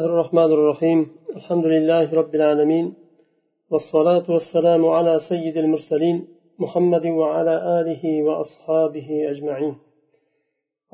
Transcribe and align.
الرحمن 0.00 0.52
الرحيم. 0.52 1.16
الحمد 1.36 1.66
لله 1.66 2.14
رب 2.14 2.34
العالمين 2.34 2.94
والصلاة 3.70 4.22
والسلام 4.28 4.86
على 4.86 5.18
سيد 5.28 5.56
المرسلين 5.56 6.28
محمد 6.58 7.06
وعلى 7.06 7.80
آله 7.80 8.22
وأصحابه 8.22 9.30
أجمعين. 9.30 9.76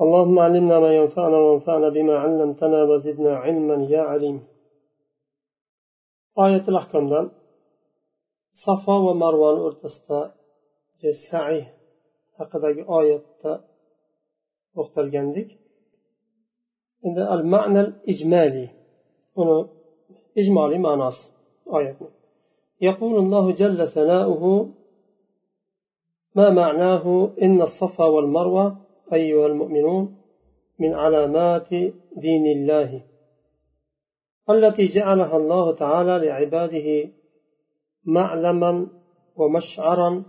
اللهم 0.01 0.39
علمنا 0.39 0.79
ما 0.79 0.95
ينفعنا 0.95 1.37
وانفعنا 1.37 1.89
بما 1.89 2.15
علمتنا 2.17 2.83
وزدنا 2.83 3.35
علما 3.35 3.87
يا 3.89 4.01
عليم. 4.01 4.43
آية 6.39 6.65
الأحكام. 6.67 7.31
صفا 8.65 8.93
ومروان 8.93 9.57
أرتستا 9.57 10.31
سعي 11.31 11.65
haqidagi 12.39 12.83
oyatda 12.97 13.51
o'qitilgandek 14.79 15.49
endi 17.05 17.21
al 17.33 17.43
ma'nal 17.53 17.89
ijmaliy 18.13 18.78
uni 19.41 19.57
ijmoliy 20.41 20.79
ma'nosi 20.87 21.23
oyatni 21.77 22.09
يقول 22.89 23.15
الله 23.23 23.45
جل 23.61 23.79
ثناؤه 23.95 24.43
ما 26.37 26.47
معناه 26.49 27.05
إن 27.41 27.61
الصفا 27.61 28.05
والمروة 28.05 28.65
أيها 29.13 29.47
المؤمنون 29.51 30.03
من 30.79 30.93
علامات 30.93 31.69
دين 32.25 32.45
الله 32.55 32.89
التي 34.49 34.85
جعلها 34.85 35.37
الله 35.37 35.65
تعالى 35.75 36.13
لعباده 36.25 37.09
معلما 38.05 38.87
ومشعرا 39.35 40.23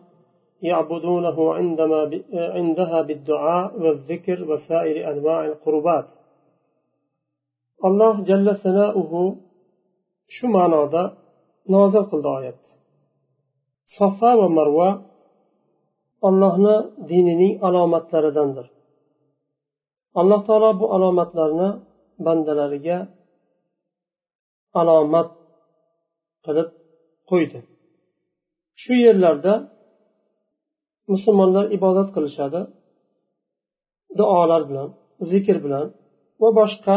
يعبدونه 0.62 1.54
عندما 1.54 2.00
عندها 2.32 3.02
بالدعاء 3.02 3.80
والذكر 3.82 4.38
وسائر 4.50 5.10
أنواع 5.12 5.44
القربات 5.46 6.08
alloh 7.86 8.14
jalla 8.28 8.52
sanauhu 8.64 9.22
shu 10.34 10.46
ma'noda 10.56 11.02
nozil 11.74 12.04
qildi 12.10 12.28
oyat. 12.38 12.60
Sofa 13.96 14.30
va 14.40 14.48
marva 14.58 14.88
ollohni 16.28 16.76
dinining 17.10 17.54
alomatlaridandir. 17.66 18.66
Alloh 20.20 20.40
taolo 20.46 20.70
bu 20.80 20.86
alomatlarni 20.96 21.68
bandalariga 22.24 22.98
alomat 24.80 25.28
qilib 26.44 26.68
qo'ydi. 27.30 27.60
Shu 28.82 28.92
yerlarda 29.06 29.54
musulmonlar 31.12 31.64
ibodat 31.76 32.08
qilishadi 32.14 32.60
duolar 34.18 34.62
bilan 34.70 34.88
zikr 35.30 35.56
bilan 35.64 35.86
va 36.40 36.48
boshqa 36.60 36.96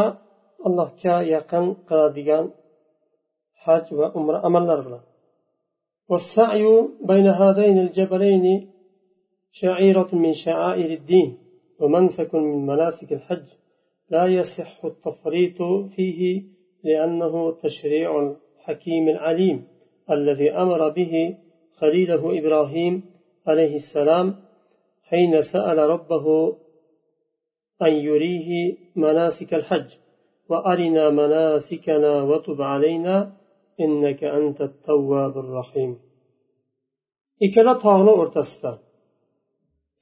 allohga 0.66 1.16
yaqin 1.34 1.64
qiladigan 1.88 2.44
haj 3.64 3.84
va 3.98 4.06
umra 4.18 4.38
amallar 4.48 4.80
bilan. 4.86 5.04
والسعي 6.10 6.64
بين 7.10 7.26
هذين 7.26 7.78
الجبلين 7.78 8.46
شعيرة 9.52 10.10
من 10.12 10.32
شعائر 10.44 10.90
الدين 10.90 11.38
ومنسك 11.80 12.34
من 12.34 12.66
مناسك 12.66 13.12
الحج 13.12 13.46
لا 14.10 14.26
يصح 14.26 14.84
التفريط 14.84 15.62
فيه 15.94 16.42
لأنه 16.84 17.34
تشريع 17.64 18.10
الحكيم 18.20 19.08
العليم 19.08 19.66
الذي 20.10 20.50
أمر 20.52 20.88
به 20.88 21.36
خليله 21.76 22.38
إبراهيم 22.38 23.02
عليه 23.46 23.74
السلام 23.74 24.34
حين 25.02 25.42
سأل 25.52 25.78
ربه 25.78 26.56
أن 27.82 27.92
يريه 27.92 28.76
مناسك 28.96 29.54
الحج 29.54 29.88
وأرنا 30.49 31.05
مناسكنا 31.09 32.13
وتب 32.29 32.61
علينا 32.61 33.15
إنك 33.83 34.21
أنت 34.23 34.59
التواب 34.69 35.33
الرحيم 35.45 35.91
ikkala 37.45 37.73
tog'ni 37.85 38.13
o'rtasida 38.21 38.71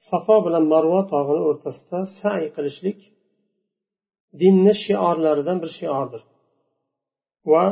safo 0.08 0.36
bilan 0.46 0.64
marvo 0.72 1.00
tog'ini 1.12 1.42
o'rtasida 1.50 1.98
say 2.20 2.42
qilishlik 2.56 2.98
dinni 4.40 4.74
shiorlaridan 4.84 5.58
bir 5.62 5.70
shiordir 5.78 6.22
va 7.52 7.64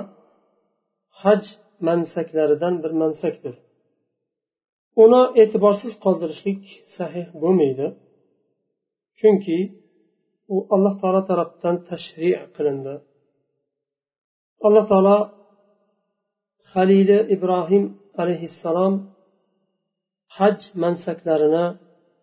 haj 1.22 1.42
mansaklaridan 1.88 2.74
bir 2.82 2.92
mansakdir 3.02 3.54
uni 5.04 5.22
e'tiborsiz 5.42 5.92
qoldirishlik 6.04 6.62
sahih 6.96 7.26
bo'lmaydi 7.42 7.86
chunki 9.20 9.58
u 10.53 10.55
alloh 10.75 10.93
taolo 11.01 11.21
tarafidan 11.29 11.75
tashri 11.89 12.29
qilindi. 12.55 12.95
Alloh 14.67 14.85
taolo 14.91 15.17
halili 16.71 17.19
ibrohim 17.35 17.83
alayhissalom 18.21 18.93
haj 20.37 20.57
mansaklarini 20.83 21.65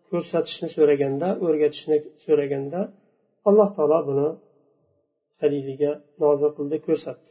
ko'rsatishni 0.08 0.68
so'raganda 0.76 1.28
o'rgatishni 1.44 1.96
so'raganda 2.24 2.80
alloh 3.48 3.68
taolo 3.76 3.98
buni 4.08 4.28
haliliga 5.40 5.92
nozil 6.22 6.50
qildi 6.56 6.76
ko'rsatdi. 6.86 7.30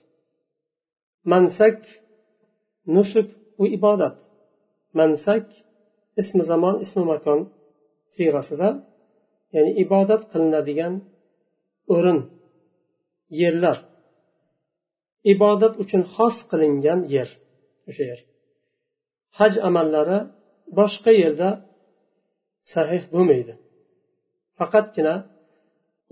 Mansak 1.31 1.79
nusuk 2.96 3.28
u 3.62 3.64
ibodat. 3.78 4.16
Mansak 5.00 5.46
ismi 6.22 6.44
zamon 6.52 6.75
ismi 6.85 7.03
makon 7.12 7.40
siyg'asida 8.16 8.69
ya'ni 9.56 9.72
ibodat 9.84 10.22
qilinadigan 10.31 10.94
o'rin 11.96 12.19
yerlar. 13.41 13.78
Ibodat 15.34 15.74
uchun 15.84 16.02
xos 16.16 16.38
qilingan 16.52 17.00
yer 17.16 17.30
o'sha 17.90 18.03
yer. 18.12 18.19
Haj 19.38 19.53
amallari 19.68 20.19
boshqa 20.80 21.12
yerda 21.24 21.50
sahih 22.74 23.03
bo'lmaydi. 23.13 23.53
Faqatgina 24.59 25.16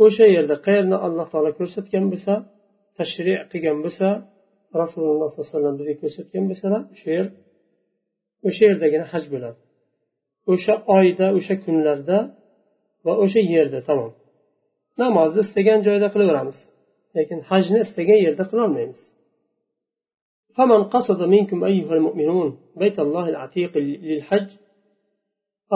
o'sha 0.06 0.26
yerda 0.36 0.56
qayerni 0.66 0.98
alloh 1.06 1.28
taolo 1.32 1.52
ko'rsatgan 1.60 2.06
bo'lsa 2.12 2.34
tashri 2.98 3.34
qilgan 3.52 3.78
bo'lsa 3.86 4.08
rasululloh 4.82 5.28
sollallohu 5.30 5.48
alayhi 5.48 5.56
vasallam 5.56 5.76
bizga 5.80 5.96
ko'rsatgan 6.02 6.44
bo'lsalar 6.50 6.82
o'sha 6.94 7.10
yer 7.18 7.28
o'sha 8.48 8.64
yerdagina 8.72 9.06
haj 9.14 9.24
bo'ladi. 9.34 9.60
O'sha 10.54 10.74
oyda 10.98 11.28
o'sha 11.38 11.56
kunlarda 11.66 12.18
va 13.07 13.13
o'sha 13.25 13.41
yerda 13.55 13.81
tamom 13.89 14.13
namozni 15.03 15.41
istagan 15.47 15.81
joyda 15.87 16.09
qilaveramiz 16.15 16.59
lekin 17.17 17.39
hajni 17.51 17.79
istagan 17.87 18.19
yerda 18.27 18.45
qilolmaymiz 18.51 19.03
فمن 20.57 20.81
قصد 20.95 21.21
منكم 21.35 21.59
أيها 21.71 21.95
المؤمنون 21.99 22.49
بيت 22.83 22.97
الله 23.05 23.25
العتيق 23.33 23.73
للحج 24.09 24.49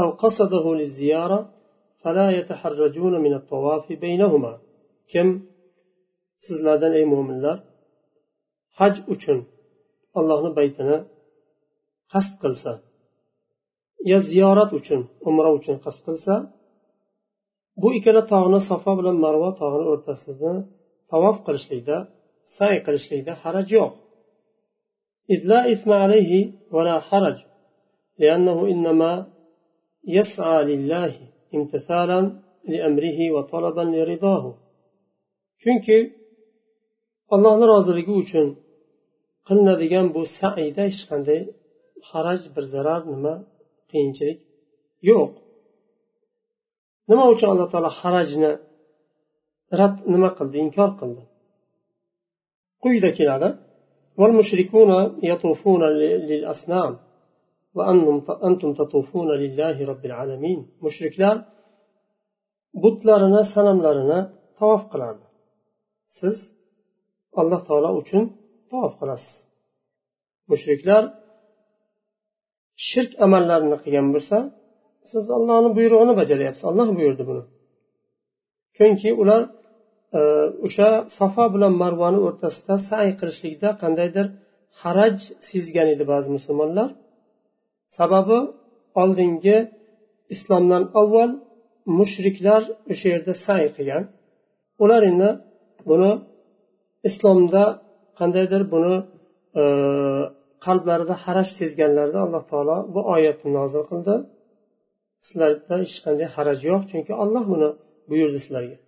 أو 0.01 0.09
قصده 0.23 0.65
للزيارة 0.81 1.41
فلا 2.03 2.27
يتحرجون 2.39 3.15
من 3.25 3.33
الطواف 3.41 3.87
بينهما 4.05 4.53
كم 5.13 5.29
sizlardan 6.47 6.93
ey 7.01 7.05
mo'minlar 7.13 7.57
haj 8.79 8.95
uchun 9.15 9.39
allohni 10.19 10.51
baytini 10.59 10.97
qasd 12.13 12.35
qilsa 12.43 12.73
yo 14.11 14.19
ziyorat 14.31 14.71
uchun 14.79 15.01
umra 15.29 15.51
uchun 15.59 15.77
qasd 15.85 16.01
qilsa 16.07 16.35
bu 17.83 17.89
ikkala 17.99 18.23
tog'ni 18.33 18.61
safo 18.71 18.93
bilan 18.99 19.17
marvo 19.25 19.51
tog'ini 19.61 19.87
o'rtasida 19.93 20.51
tavof 21.13 21.37
qilishlikda 21.47 21.97
say 22.57 22.75
qilishlikda 22.87 23.33
haraj 23.43 23.69
yo'q 23.79 23.93
إذ 25.35 25.41
لا 25.53 25.61
إثم 25.73 25.91
عليه 26.03 26.33
ولا 26.75 26.97
حرج 27.09 27.39
لأنه 28.23 28.59
إنما 28.73 29.13
يسعى 30.17 30.59
لله 30.71 31.13
امتثالا 31.55 32.21
لأمره 32.73 33.19
وطلبا 33.35 33.85
لرضاه 33.95 34.45
chunki 35.63 35.99
allohni 37.35 37.67
roziligi 37.73 38.13
uchun 38.23 38.49
qilinadigan 39.47 40.07
bu 40.15 40.23
saida 40.41 40.83
hech 40.89 41.01
qanday 41.11 41.41
haraj 42.11 42.41
bir 42.55 42.65
zarar 42.75 43.01
nima 43.13 43.35
qiyinchilik 43.91 44.39
yo'q 45.11 45.31
nima 47.11 47.25
uchun 47.33 47.49
alloh 47.53 47.69
taolo 47.73 47.91
harajni 48.01 48.53
rad 49.79 49.95
nima 50.13 50.29
qildi 50.39 50.57
inkor 50.67 50.91
qildi 51.01 51.23
quyida 52.83 53.11
keladi 53.19 53.51
والمشركون 54.21 54.91
يطوفون 55.33 55.83
للأصنام 56.31 56.93
وأنتم 57.77 58.71
تطوفون 58.81 59.29
لله 59.43 59.77
رب 59.91 60.03
العالمين 60.11 60.61
مشركlar 60.87 61.37
butlarini 62.83 63.43
sanamlarini 63.55 64.21
tavof 64.59 64.83
qilardi 64.93 65.27
siz 66.19 66.37
alloh 67.41 67.61
taolo 67.69 67.91
uchun 68.01 68.25
tavof 68.71 68.93
qilasiz 69.01 69.37
mushriklar 70.51 71.03
shirk 72.89 73.13
amallarini 73.25 73.77
qilgan 73.85 74.09
bo'lsa 74.15 74.37
siz 75.12 75.26
ollohni 75.38 75.70
buyrug'ini 75.78 76.14
bajaryapsiz. 76.22 76.64
Olloh 76.72 76.90
buyurdi 76.98 77.24
buni. 77.30 77.44
Chunki 78.78 79.10
ular 79.22 79.42
e, 80.18 80.22
o'sha 80.66 80.90
safo 81.18 81.46
bilan 81.56 81.74
marvani 81.82 82.20
o'rtasida 82.28 82.76
say 82.90 83.08
qilishlikda 83.20 83.70
qandaydir 83.82 84.26
haraj 84.82 85.18
sezgan 85.50 85.88
edi 85.94 86.04
ba'zi 86.12 86.30
musulmonlar. 86.38 86.90
Sababi 87.98 88.40
oldingi 89.02 89.58
islomdan 90.34 90.84
avval 91.02 91.32
mushriklar 92.00 92.62
o'sha 92.92 93.08
yerda 93.14 93.34
say 93.46 93.64
qilgan. 93.76 94.04
Ular 94.84 95.02
endi 95.12 95.30
buni 95.90 96.12
islomda 97.10 97.64
qandaydir 98.20 98.62
buni 98.74 98.96
e, 99.62 99.64
qalblarida 100.66 101.16
haraj 101.24 101.50
sezganlarida 101.60 102.20
alloh 102.26 102.44
taolo 102.52 102.78
bu 102.94 103.02
oyatni 103.16 103.50
nozil 103.60 103.84
qildi. 103.92 104.16
sizlarda 105.27 105.75
hech 105.83 105.97
qanday 106.05 106.29
haraj 106.37 106.59
yo'q 106.71 106.83
chunki 106.91 107.13
olloh 107.23 107.45
buni 107.53 107.69
buyurdi 108.11 108.41
sizlarga 108.47 108.79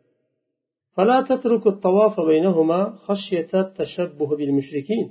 فلا 0.97 1.19
تتركوا 1.29 1.73
الطواف 1.75 2.15
بينهما 2.31 2.81
خشية 3.07 3.51
التشبه 3.65 4.31
بالمشركين 4.39 5.07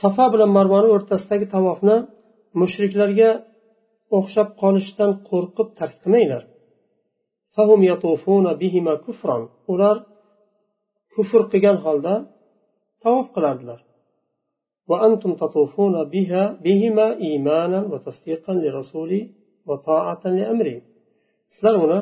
safo 0.00 0.24
bilan 0.32 0.50
marvani 0.56 0.88
o'rtasidagi 0.96 1.46
tavofni 1.54 1.96
mushriklarga 2.60 3.30
o'xshab 4.16 4.48
qolishdan 4.62 5.10
qo'rqib 5.28 5.68
tark 5.78 5.96
qilmanglar 6.02 6.42
ular 9.72 9.96
kufr 11.14 11.40
qilgan 11.52 11.76
holda 11.84 12.14
tavof 13.02 13.26
qilardilar 13.36 13.80
وأنتم 14.90 15.30
تطوفون 15.34 16.04
بها 16.04 16.42
بهما 16.64 17.06
إيمانا 17.26 17.80
وتصديقا 17.92 18.52
لرسوله 18.62 19.22
وطاعة 19.22 19.24
لأمره 19.26 19.39
sizlar 21.53 21.75
uni 21.85 21.99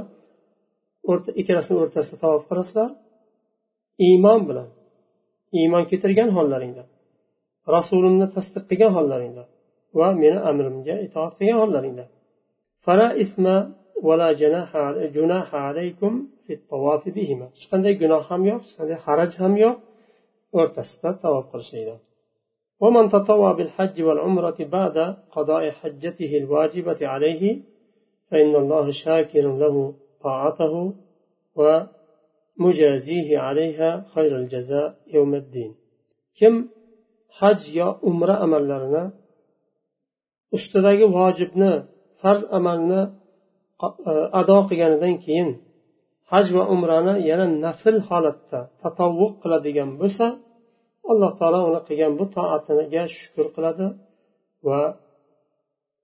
ikkalasini 1.41 1.77
o'rtasida 1.83 2.17
tavof 2.23 2.43
qilasizlar. 2.49 2.89
Iymon 4.07 4.41
bilan. 4.49 4.69
Iymon 5.59 5.83
keltirgan 5.89 6.29
hollaringda 6.37 6.83
rasulimni 7.75 8.27
tasdiq 8.35 8.63
qilgan 8.69 8.91
hollaringda 8.97 9.43
va 9.99 10.07
meni 10.21 10.39
amrimga 10.49 10.95
itoat 11.05 11.33
qilgan 11.39 11.59
hollaringda 11.63 12.05
hech 17.55 17.67
qanday 17.71 17.93
gunoh 18.01 18.23
ham 18.29 18.41
yo'q 18.49 18.61
hech 18.63 18.75
qanday 18.79 18.97
haraj 19.05 19.31
ham 19.41 19.53
yo'q. 19.63 19.75
O'rtasida 20.59 21.09
tavof 21.23 21.45
qilishlikda 21.51 21.95
ومن 22.81 23.09
تطوع 23.09 23.51
بالحج 23.51 24.01
والعمرة 24.01 24.57
بعد 24.59 24.97
قضاء 25.31 25.71
حجته 25.71 26.37
الواجبة 26.37 27.07
عليه 27.13 27.61
فإن 28.29 28.55
الله 28.55 28.85
شاكر 29.05 29.45
له 29.63 29.93
طاعته 30.21 30.93
ومجازيه 31.59 33.39
عليها 33.39 34.05
خير 34.15 34.31
الجزاء 34.41 34.95
يوم 35.07 35.35
الدين. 35.35 35.75
كم 36.39 36.53
حج 37.37 37.61
يا 37.75 37.87
عمرة 38.03 38.43
أملرنا 38.43 39.03
ustidagi 40.55 41.05
vojibni 41.17 41.71
farz 42.21 42.41
amalni 42.57 43.01
ado 44.39 44.57
qilganidan 44.69 45.15
keyin 45.25 45.49
haj 46.31 46.45
va 46.55 46.63
umrani 46.73 47.15
yana 47.29 47.45
nafl 47.65 47.95
holatda 48.09 48.59
tatovvuq 48.81 49.33
qiladigan 49.41 49.89
bo'lsa 49.99 50.25
alloh 51.10 51.30
taolo 51.40 51.58
uni 51.68 51.80
qilgan 51.88 52.12
bu 52.18 52.24
toatiga 52.36 53.02
shukur 53.16 53.46
qiladi 53.54 53.86
va 54.66 54.80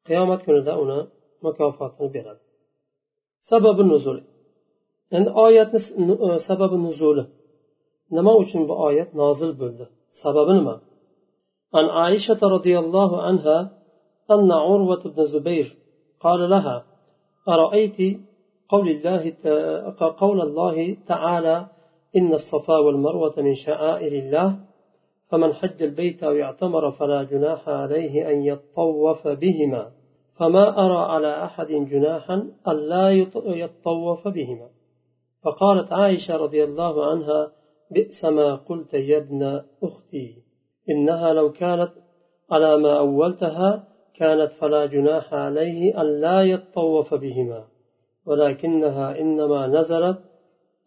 qiyomat 0.07 0.41
kunida 0.47 0.73
uni 0.83 0.99
mukofotini 1.45 2.09
beradi 2.15 2.43
sababi 3.51 3.83
nuzul 3.93 4.19
endi 5.17 5.31
oyatni 5.45 5.79
e, 6.27 6.29
sababi 6.49 6.77
nuzuli 6.87 7.25
nima 8.17 8.33
uchun 8.43 8.63
bu 8.69 8.75
oyat 8.89 9.11
nozil 9.23 9.53
bo'ldi 9.61 9.85
sababi 10.23 10.55
nima 10.61 10.77
عن 11.79 11.87
عائشة 11.99 12.41
رضي 12.57 12.75
الله 12.83 13.11
عنها 13.27 13.59
أن 14.35 14.49
عروة 14.53 15.03
بن 15.13 15.21
الزبير 15.27 15.67
قال 16.25 16.41
لها 16.51 16.77
أرأيت 17.49 17.99
قول 18.73 18.87
الله 18.89 19.23
قول 20.23 20.39
الله 20.41 20.77
تعالى 21.13 21.57
إن 22.17 22.31
الصفا 22.41 22.77
والمروة 22.85 23.35
من 23.47 23.55
شعائر 23.55 24.13
الله 24.23 24.49
فمن 25.36 25.54
حج 25.54 25.84
البيت 25.84 26.24
أو 26.24 26.36
يعتمر 26.36 26.92
فلا 26.92 27.24
جناح 27.24 27.70
عليه 27.70 28.32
أن 28.32 28.44
يطوف 28.44 29.28
بهما 29.28 29.92
فما 30.40 30.86
أرى 30.86 30.98
على 30.98 31.44
أحد 31.44 31.68
جناحا 31.68 32.52
ألا 32.68 33.10
يطوف 33.46 34.28
بهما. 34.28 34.70
فقالت 35.44 35.94
عائشة 35.94 36.38
رضي 36.38 36.64
الله 36.64 37.06
عنها 37.06 37.52
بئس 37.92 38.26
ما 38.26 38.56
قلت 38.56 38.94
يا 38.94 39.18
ابن 39.18 39.62
أختي. 39.84 40.44
إنها 40.90 41.34
لو 41.34 41.52
كانت 41.52 41.92
على 42.52 42.78
ما 42.78 42.98
أولتها 42.98 43.88
كانت 44.16 44.52
فلا 44.52 44.86
جناح 44.86 45.34
عليه 45.34 46.02
أن 46.02 46.22
لا 46.22 46.42
يطوف 46.42 47.14
بهما. 47.14 47.64
ولكنها 48.26 49.20
إنما 49.20 49.68
نزلت 49.68 50.18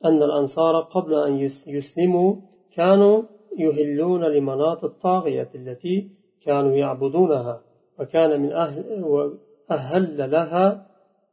أن 0.04 0.22
الأنصار 0.22 0.80
قبل 0.80 1.14
أن 1.14 1.48
يسلموا 1.66 2.36
كانوا 2.76 3.22
يهلون 3.58 4.24
لمناط 4.24 4.84
الطاغية 4.84 5.50
التي 5.54 6.10
كانوا 6.44 6.72
يعبدونها 6.72 7.60
وكان 8.00 8.40
من 8.42 8.52
أهل 8.52 9.04
وأهل 9.04 10.30
لها 10.30 10.86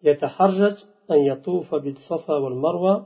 يتحرج 0.03 0.85
أن 1.11 1.17
يطوف 1.17 1.75
بالصفا 1.75 2.37
والمروة 2.37 3.05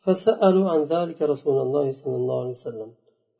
فسألوا 0.00 0.70
عن 0.70 0.82
ذلك 0.84 1.22
رسول 1.22 1.62
الله 1.62 1.90
صلى 1.90 2.16
الله 2.16 2.40
عليه 2.40 2.50
وسلم. 2.50 2.92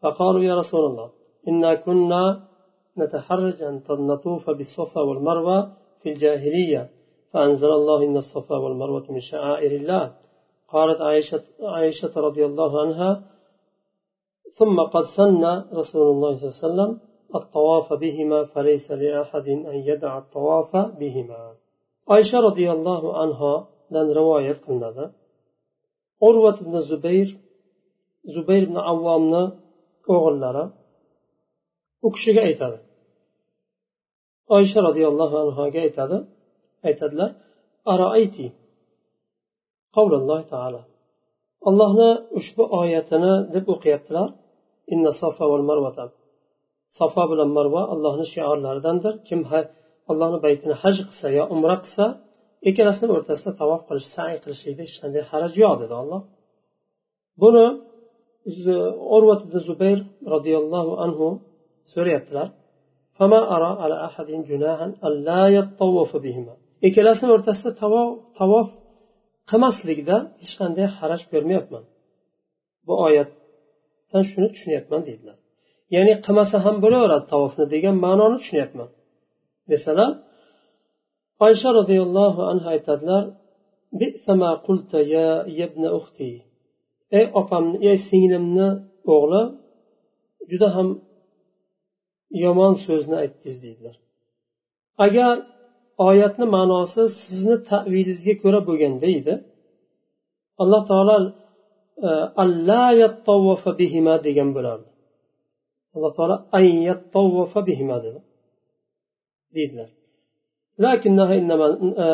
فقالوا 0.03 0.43
يا 0.43 0.55
رسول 0.59 0.91
الله 0.91 1.11
إنا 1.49 1.75
كنا 1.75 2.49
نتحرج 2.99 3.63
أن 3.63 3.83
نطوف 3.91 4.51
بالصفا 4.51 5.01
والمروة 5.01 5.73
في 6.03 6.13
الجاهلية 6.13 6.91
فأنزل 7.33 7.69
الله 7.69 8.05
إن 8.05 8.17
الصفا 8.17 8.57
والمروة 8.57 9.05
من 9.11 9.21
شعائر 9.21 9.73
الله. 9.73 10.15
قالت 10.69 11.01
عائشة, 11.01 11.43
عائشة 11.63 12.13
رضي 12.17 12.45
الله 12.45 12.81
عنها 12.81 13.32
ثم 14.59 14.81
قد 14.95 15.05
سن 15.17 15.45
رسول 15.81 16.07
الله 16.11 16.35
صلى 16.35 16.49
الله 16.49 16.57
عليه 16.57 16.67
وسلم 16.67 17.01
الطواف 17.35 17.93
بهما 17.93 18.45
فليس 18.45 18.91
لأحد 18.91 19.49
أن 19.49 19.77
يدع 19.91 20.19
الطواف 20.19 20.77
بهما. 20.77 21.55
عائشة 22.09 22.39
رضي 22.39 22.73
الله 22.73 23.19
عنها 23.19 23.69
لن 23.91 24.13
رواية 24.13 24.53
كندا 24.53 25.13
عروة 26.23 26.61
بن 26.61 26.81
زبير 26.81 27.39
زبير 28.25 28.65
بن 28.69 28.77
عوامنا 28.77 29.61
أغلر 30.11 30.73
أكشي 32.05 32.33
جايتا 32.33 32.79
عائشة 34.51 34.81
رضي 34.81 35.09
الله 35.09 35.41
عنها 35.41 35.69
جايتا 35.69 36.27
جايتا 36.85 37.37
أرأيتي 37.89 38.53
قول 39.93 40.15
الله 40.15 40.43
تعالى. 40.43 40.85
اللهنا 41.67 42.27
أشبه 42.33 42.83
آياتنا 42.85 43.51
دب 43.55 43.71
أقيتنا 43.71 44.42
inna 44.95 45.11
safa 45.21 45.45
val 45.53 45.65
marvata 45.71 46.05
safo 46.99 47.23
bilan 47.31 47.51
marva 47.59 47.83
allohni 47.95 48.27
shiorlaridandir. 48.33 49.15
Kim 49.29 49.41
allohni 50.11 50.39
baytini 50.47 50.75
haj 50.83 50.97
qilsa 51.09 51.29
yo 51.39 51.45
umra 51.55 51.77
qilsa 51.85 52.05
ikkalasini 52.69 53.11
o'rtasida 53.17 53.53
tavof 53.61 53.81
qilish 53.89 54.09
say 54.17 54.33
qilishlikda 54.43 54.83
hech 54.87 54.97
qanday 55.03 55.23
haraj 55.31 55.53
yo'q 55.63 55.75
dedi 55.83 55.95
olloh 56.03 56.21
buni 57.43 57.67
urvat 59.17 59.41
ibn 59.47 59.57
zubayr 59.69 59.99
roziyallohu 60.35 60.93
anhu 61.05 61.27
so'rayaptilar. 61.93 62.49
Ikkalasini 66.89 67.31
o'rtasida 67.37 67.71
tavof 68.41 68.69
qilmaslikda 69.51 70.17
hech 70.43 70.55
qanday 70.61 70.87
haraj 70.99 71.23
ko'rmayapman. 71.33 71.85
Bu 72.87 72.93
oyat 73.07 73.31
man 74.13 74.23
shuni 74.31 74.49
tushunyapman 74.55 75.01
deydilar 75.09 75.37
ya'ni 75.95 76.15
qilmasa 76.25 76.57
ham 76.65 76.77
bo'laveradi 76.85 77.27
tavofni 77.33 77.65
degan 77.75 77.97
ma'noni 78.05 78.37
tushunyapman 78.43 78.89
desalar 79.73 80.11
oysha 81.47 81.69
roziyallohu 81.79 82.41
anhu 82.53 82.67
aytadilar 82.75 83.23
ey 87.19 87.25
opamni 87.41 87.77
ey 87.91 87.97
singlimni 88.09 88.69
o'g'li 89.15 89.43
juda 90.51 90.69
ham 90.77 90.89
yomon 92.45 92.75
so'zni 92.85 93.17
aytdingiz 93.23 93.57
deydilar. 93.65 93.97
Agar 95.07 95.35
oyatni 96.09 96.47
ma'nosi 96.57 97.03
sizni 97.23 97.57
tavilingizga 97.71 98.35
ko'ra 98.43 98.61
bo'lganda 98.69 99.09
edi 99.19 99.35
alloh 100.63 100.83
taolo 100.91 101.17
bihima 103.81 104.15
degan 104.27 104.51
bo'lardi 104.57 104.93
alloh 105.95 106.13
taolo 106.17 106.37
bihima 107.69 107.97
dedi. 108.05 108.21
Deydilar. 109.55 109.91
E, 112.05 112.09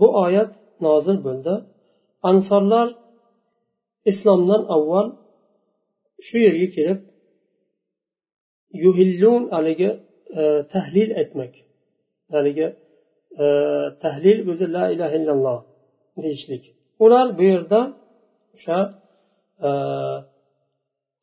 bu 0.00 0.06
oyat 0.24 0.50
nozil 0.86 1.18
bo'ldi. 1.26 1.54
Ansorlar 2.30 2.88
islomdan 4.10 4.62
avval 4.74 5.06
shu 6.26 6.36
yerga 6.46 6.68
kelib 6.76 7.00
yuhillun 8.84 9.42
haligi 9.54 9.90
e, 10.40 10.42
tahlil 10.72 11.10
aytmak 11.20 11.52
haligi 12.34 12.66
e, 13.42 13.44
tahlil 14.04 14.38
o'zi 14.50 14.66
la 14.76 14.84
ilaha 14.94 15.14
illalloh 15.20 15.58
deyishlik. 16.22 16.64
Ular 17.04 17.26
bu 17.38 17.42
yerda 17.52 17.80
o'sha 18.56 18.78
e, 19.68 19.70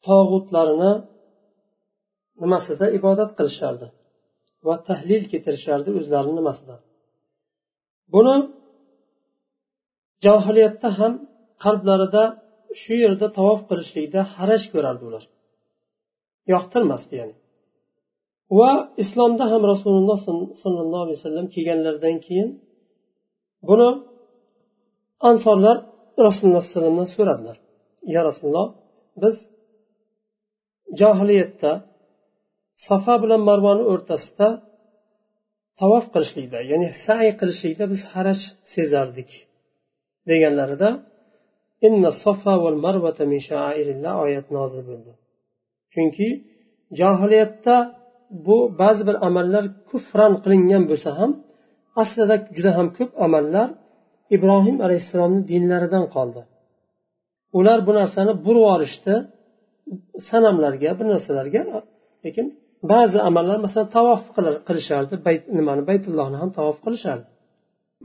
tog'utlarini 0.07 0.91
nimasida 2.43 2.85
ibodat 2.97 3.31
qilishardi 3.37 3.87
va 4.67 4.75
tahlil 4.89 5.23
keltirishardi 5.31 5.89
o'zlarini 5.99 6.35
nimasida 6.39 6.75
buni 8.13 8.35
johiliyatda 10.25 10.89
ham 10.99 11.13
qalblarida 11.63 12.23
shu 12.81 12.93
yerda 13.03 13.27
tavof 13.37 13.59
qilishlikda 13.69 14.21
haraj 14.35 14.63
ko'rardi 14.73 15.03
ular. 15.09 15.23
Yoqtirmasdi 16.53 17.13
ya'ni. 17.19 17.35
Va 18.59 18.71
islomda 19.03 19.45
ham 19.51 19.63
rasululloh 19.73 20.17
sollallohu 20.63 21.03
alayhi 21.05 21.19
vasallam 21.19 21.47
kelganlaridan 21.55 22.17
keyin 22.25 22.49
buni 23.69 23.89
ansorlar 25.29 25.77
rasululloh 26.27 26.61
alayhi 26.61 26.71
vasallamdan 26.73 27.09
so'radilar. 27.15 27.57
Ya 28.15 28.21
rasululloh 28.27 28.67
biz 29.21 29.35
johiliyatda 30.99 31.71
safa 32.87 33.13
bilan 33.23 33.41
marvoni 33.49 33.83
o'rtasida 33.93 34.47
tavof 35.79 36.05
qilishlikda 36.13 36.59
ya'ni 36.71 36.87
say 37.05 37.25
qilishlikda 37.39 37.85
biz 37.93 38.01
haraj 38.13 38.39
sezardik 38.73 39.29
deganlarida 40.29 40.89
oyat 44.25 44.47
nozil 44.57 44.81
bo'ldi. 44.89 45.11
Chunki 45.93 46.27
johiliyatda 46.99 47.75
bu 48.45 48.57
ba'zi 48.81 49.03
bir 49.09 49.17
amallar 49.27 49.65
kufran 49.89 50.33
qilingan 50.43 50.83
bo'lsa 50.89 51.09
ham 51.19 51.31
aslida 52.01 52.35
juda 52.55 52.71
ham 52.77 52.87
ko'p 52.97 53.11
amallar 53.25 53.67
ibrohim 54.35 54.77
alayhissalomni 54.85 55.41
dinlaridan 55.51 56.05
qoldi. 56.15 56.41
Ular 57.59 57.79
bu 57.87 57.91
narsani 57.99 58.33
burib 58.45 58.63
yuborishdi 58.65 59.13
sanamlarga 60.29 60.89
bir 60.99 61.05
narsalarga 61.13 61.61
lekin 62.25 62.45
ba'zi 62.91 63.17
amallar 63.29 63.57
masalan 63.65 63.89
tavof 63.97 64.21
qilishardi. 64.67 65.13
Bayt 65.25 65.43
nimani? 65.57 65.81
Baytullohni 65.89 66.37
ham 66.41 66.49
tavof 66.57 66.77
qilishardi. 66.85 67.27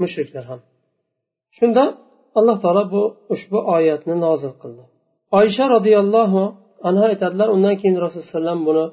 Mushriklar 0.02 0.44
ham. 0.50 0.60
Shunda 1.58 1.84
alloh 2.38 2.56
taolo 2.64 2.82
bu 2.94 3.02
ushbu 3.34 3.58
oyatni 3.76 4.14
nozil 4.26 4.54
qildi. 4.62 4.82
Oysha 5.38 5.64
roziyallohu 5.74 6.42
anhu 6.88 7.04
aytadilar 7.10 7.48
undan 7.56 7.74
keyin 7.80 7.96
rasululloh 8.04 8.34
alayhi 8.42 8.66
buni 8.70 8.84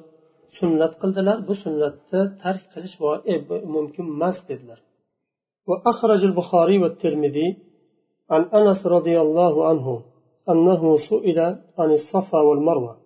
sunnat 0.58 0.92
qildilar. 1.02 1.36
Bu 1.48 1.54
sunnatni 1.64 2.20
tark 2.42 2.62
qilish 2.72 2.96
e, 3.32 3.34
mumkin 3.74 4.04
emas 4.16 4.38
dedilar. 4.48 4.78
وأخرج 5.68 6.24
البخاري 6.24 6.78
والترمذي 6.78 7.56
عن 8.30 8.42
أنس 8.42 8.86
رضي 8.86 9.20
الله 9.20 9.68
عنه 9.68 10.02
أنه 10.50 10.96
سئل 10.96 11.38
عن 11.78 11.90
الصفا 11.98 12.40
والمروة 12.40 12.96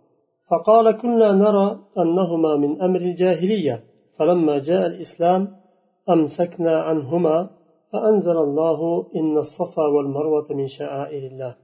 فقال 0.50 0.90
كنا 0.90 1.32
نرى 1.32 1.80
أنهما 1.98 2.56
من 2.56 2.82
أمر 2.82 3.00
الجاهلية 3.00 3.84
فلما 4.18 4.58
جاء 4.58 4.86
الإسلام 4.86 5.56
أمسكنا 6.10 6.82
عنهما 6.82 7.50
فأنزل 7.92 8.36
الله 8.36 9.06
إن 9.16 9.38
الصفا 9.38 9.82
والمروة 9.82 10.46
من 10.50 10.66
شعائر 10.66 11.26
الله. 11.26 11.56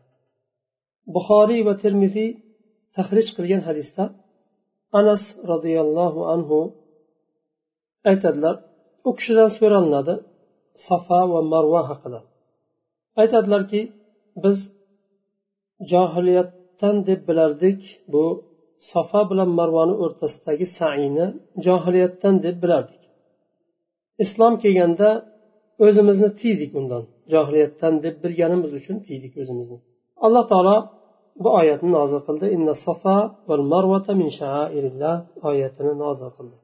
بخاري 1.14 1.62
وترمذي 1.62 2.38
تخرج 2.96 3.37
قليل 3.38 3.62
حديثة. 3.62 4.22
anas 5.00 5.25
roziyallohu 5.52 6.20
anhu 6.34 6.58
aytadilar 8.11 8.56
u 9.08 9.11
kishidan 9.18 9.50
so'ralinadi 9.58 10.14
safa 10.88 11.21
va 11.33 11.41
marva 11.52 11.81
haqida. 11.91 12.21
Aytadilarki 13.21 13.81
biz 14.45 14.59
johiliyatdan 15.93 16.97
deb 17.09 17.21
bilardik 17.29 17.81
bu 18.12 18.25
safa 18.93 19.21
bilan 19.31 19.50
marvani 19.59 19.95
o'rtasidagi 20.05 20.67
saini 20.79 21.26
johiliyatdan 21.67 22.35
deb 22.47 22.57
bilardik. 22.62 23.02
Islom 24.25 24.55
kelganda 24.62 25.09
o'zimizni 25.87 26.31
tiydik 26.41 26.71
undan 26.81 27.02
johiliyatdan 27.33 27.95
deb 28.05 28.17
bilganimiz 28.25 28.71
uchun 28.79 28.97
tiydik 29.07 29.33
o'zimizni. 29.43 29.79
Alloh 30.26 30.45
taolo 30.52 30.76
bu 31.43 31.49
oyatni 31.61 31.91
nozil 31.99 32.21
qildi. 32.26 32.47
Inna 32.57 32.75
safa 32.87 33.17
val 33.49 33.64
marvata 33.73 34.12
min 34.21 34.31
shairillah 34.41 35.14
oyatini 35.50 35.93
nozil 36.05 36.31
qildi. 36.37 36.57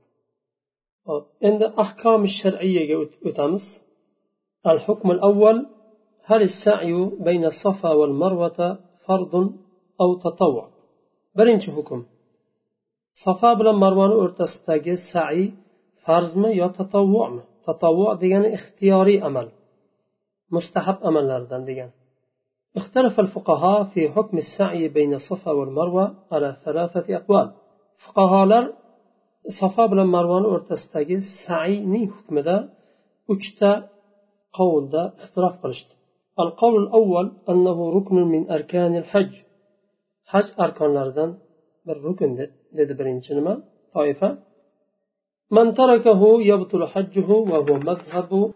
Endi 1.49 1.67
ahkom 1.85 2.21
shar'iyaga 2.39 2.97
o'tamiz. 3.29 3.65
الحكم 4.67 5.11
الأول 5.11 5.67
هل 6.25 6.43
السعي 6.43 7.11
بين 7.21 7.45
الصفا 7.45 7.93
والمروة 7.93 8.79
فرض 9.07 9.35
أو 10.01 10.15
تطوع؟ 10.15 10.69
برينش 11.37 11.71
حكم. 11.71 12.05
صفا 13.27 13.53
بلا 13.55 13.73
مروة 13.73 14.23
ارتستاج 14.23 14.89
السعي 14.89 15.53
فرض 16.05 16.39
ما 16.39 16.49
يا 16.49 16.67
تطوع 16.67 17.29
ما 17.29 17.43
تطوع 17.67 18.15
ديان 18.15 18.45
اختياري 18.53 19.27
أمل 19.27 19.49
مستحب 20.51 21.05
أمل 21.05 21.29
لردن 21.29 21.65
ديان 21.65 21.91
اختلف 22.77 23.21
الفقهاء 23.21 23.85
في 23.85 24.09
حكم 24.11 24.37
السعي 24.37 24.89
بين 24.89 25.15
الصفا 25.15 25.51
والمروة 25.51 26.15
على 26.33 26.57
ثلاثة 26.65 27.17
أقوال. 27.17 27.53
فقهاء 28.07 28.47
لر 28.47 28.73
صفا 29.61 29.87
بلا 29.87 30.05
مروة 30.05 30.55
ارتستاج 30.55 31.13
السعي 31.13 31.81
ني 31.81 32.09
حكم 32.09 32.39
دا 32.39 32.69
اجتا 33.31 33.98
qovulda 34.57 35.03
ixtilof 35.23 35.57
qilishdi 35.63 35.99
القول 36.45 36.83
الأول 36.83 37.33
أنه 37.49 37.91
ركن 37.97 38.15
من 38.15 38.51
أركان 38.51 38.97
الحج. 38.97 39.33
حج 40.31 40.49
أركان 40.61 40.95
لردن 40.95 41.31
بالركن 41.87 42.31
birinchi 42.99 43.35
nima 43.35 43.55
toifa 43.95 44.39
من 45.51 45.75
تركه 45.75 46.43
يبطل 46.43 46.87
حجه 46.87 47.29
وهو 47.31 47.75
مذهب 47.91 48.55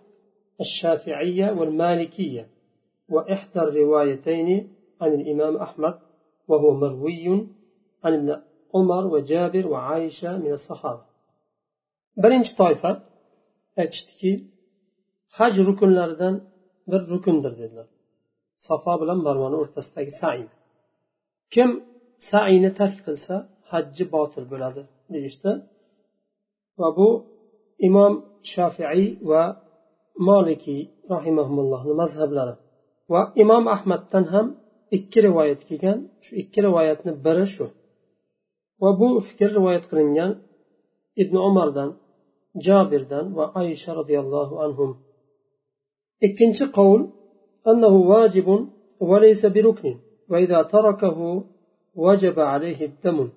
الشافعية 0.60 1.50
والمالكية. 1.58 2.48
وإحدى 3.08 3.60
الروايتين 3.60 4.48
عن 5.00 5.14
الإمام 5.14 5.56
أحمد 5.56 5.94
وهو 6.48 6.74
مروي 6.74 7.46
عن 8.04 8.12
ابن 8.14 8.42
عمر 8.74 9.06
وجابر 9.06 9.66
وعائشة 9.66 10.36
من 10.38 10.52
الصحابة. 10.52 11.02
birinchi 12.22 12.52
toifa 12.56 12.90
aytishdiki 13.76 14.51
haj 15.38 15.54
rukunlaridan 15.68 16.34
bir 16.90 17.02
rukundir 17.12 17.52
dedilar. 17.60 17.88
Safo 18.66 18.94
bilan 19.02 19.18
marvoni 19.26 19.56
o'rtasidagi 19.62 20.12
sain 20.20 20.48
kim 21.54 21.70
sayni 22.30 22.70
tark 22.78 22.98
qilsa 23.06 23.34
hajji 23.70 24.04
botil 24.14 24.44
bo'ladi 24.52 24.82
deyishdi. 25.12 25.50
Va 26.80 26.88
bu 26.98 27.08
imom 27.88 28.12
shofiiy 28.52 29.08
va 29.30 29.42
molikiy 30.28 30.82
rahimaullohni 31.12 31.94
mazhablari. 32.02 32.54
Va 33.12 33.22
imom 33.42 33.64
ahmaddan 33.74 34.24
ham 34.32 34.46
ikki 34.96 35.18
rivoyat 35.26 35.60
kelgan. 35.68 35.98
Shu 36.24 36.32
ikki 36.42 36.60
rivoyatni 36.66 37.12
biri 37.24 37.46
shu. 37.54 37.66
Va 38.82 38.90
bu 39.00 39.08
fikr 39.28 39.48
rivoyat 39.58 39.84
qilingan 39.90 40.30
ibn 41.22 41.36
umardan 41.48 41.90
jobirdan 42.66 43.26
va 43.38 43.44
aysha 43.60 43.90
roziyallohu 44.00 44.54
anhu 44.64 44.86
ikkinchi 46.27 46.65
qovul 46.77 47.01
أنه 47.71 47.93
واجب 48.13 48.47
وليس 48.99 49.45
بركن 49.45 49.95
وإذا 50.29 50.61
تركه 50.61 51.19
وجب 51.95 52.39
عليه 52.39 52.79
الدم 52.89 53.29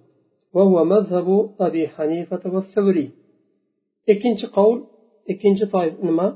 وهو 0.55 0.85
مذهب 0.85 1.29
أبي 1.67 1.83
حنيفة 1.95 2.43
والثوري 2.55 3.09
ikkinchi 4.13 4.47
qovul 4.57 4.79
ikkinchi 5.33 5.67
toif 5.75 5.95
nima 6.09 6.27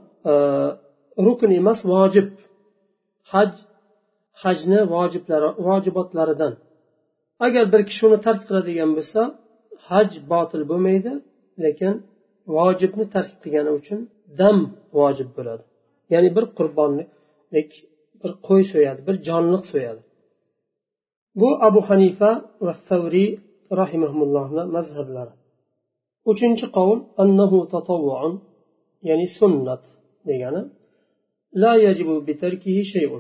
rukn 1.26 1.50
emas 1.60 1.78
vojib 1.92 2.28
haj 3.32 3.50
hajni 4.42 4.80
vojiblari 4.94 5.48
vojibotlaridan 5.66 6.52
agar 7.46 7.64
bir 7.72 7.82
kishi 7.88 8.02
uni 8.08 8.18
tark 8.26 8.40
qiladigan 8.48 8.90
bo'lsa 8.96 9.20
haj 9.88 10.08
botil 10.32 10.62
bo'lmaydi 10.70 11.12
lekin 11.64 11.92
vojibni 12.56 13.04
tark 13.14 13.30
qilgani 13.42 13.70
uchun 13.78 13.98
dam 14.40 14.56
vojib 14.98 15.28
bo'ladi 15.36 15.64
Ya'ni 16.13 16.29
bir 16.35 16.45
qurbonlik 16.57 17.71
bir 18.21 18.31
qo'y 18.47 18.63
so'yadi 18.71 19.01
bir 19.07 19.15
jonliq 19.27 19.63
so'yadi 19.71 20.01
bu 21.39 21.49
abu 21.67 21.79
hanifa 21.89 22.31
va 22.65 22.73
savriy 22.87 23.29
rahimahullohni 23.81 24.63
mazhablari 24.75 25.33
uchinchi 26.31 26.65
qovul 26.77 26.99
annahu 27.23 27.57
ya'ni 29.09 29.27
sunnat 29.39 29.83
degani 30.29 30.61
لا 31.63 31.73
يجب 31.75 32.09
بتركه 32.27 32.81
شيء 32.93 33.11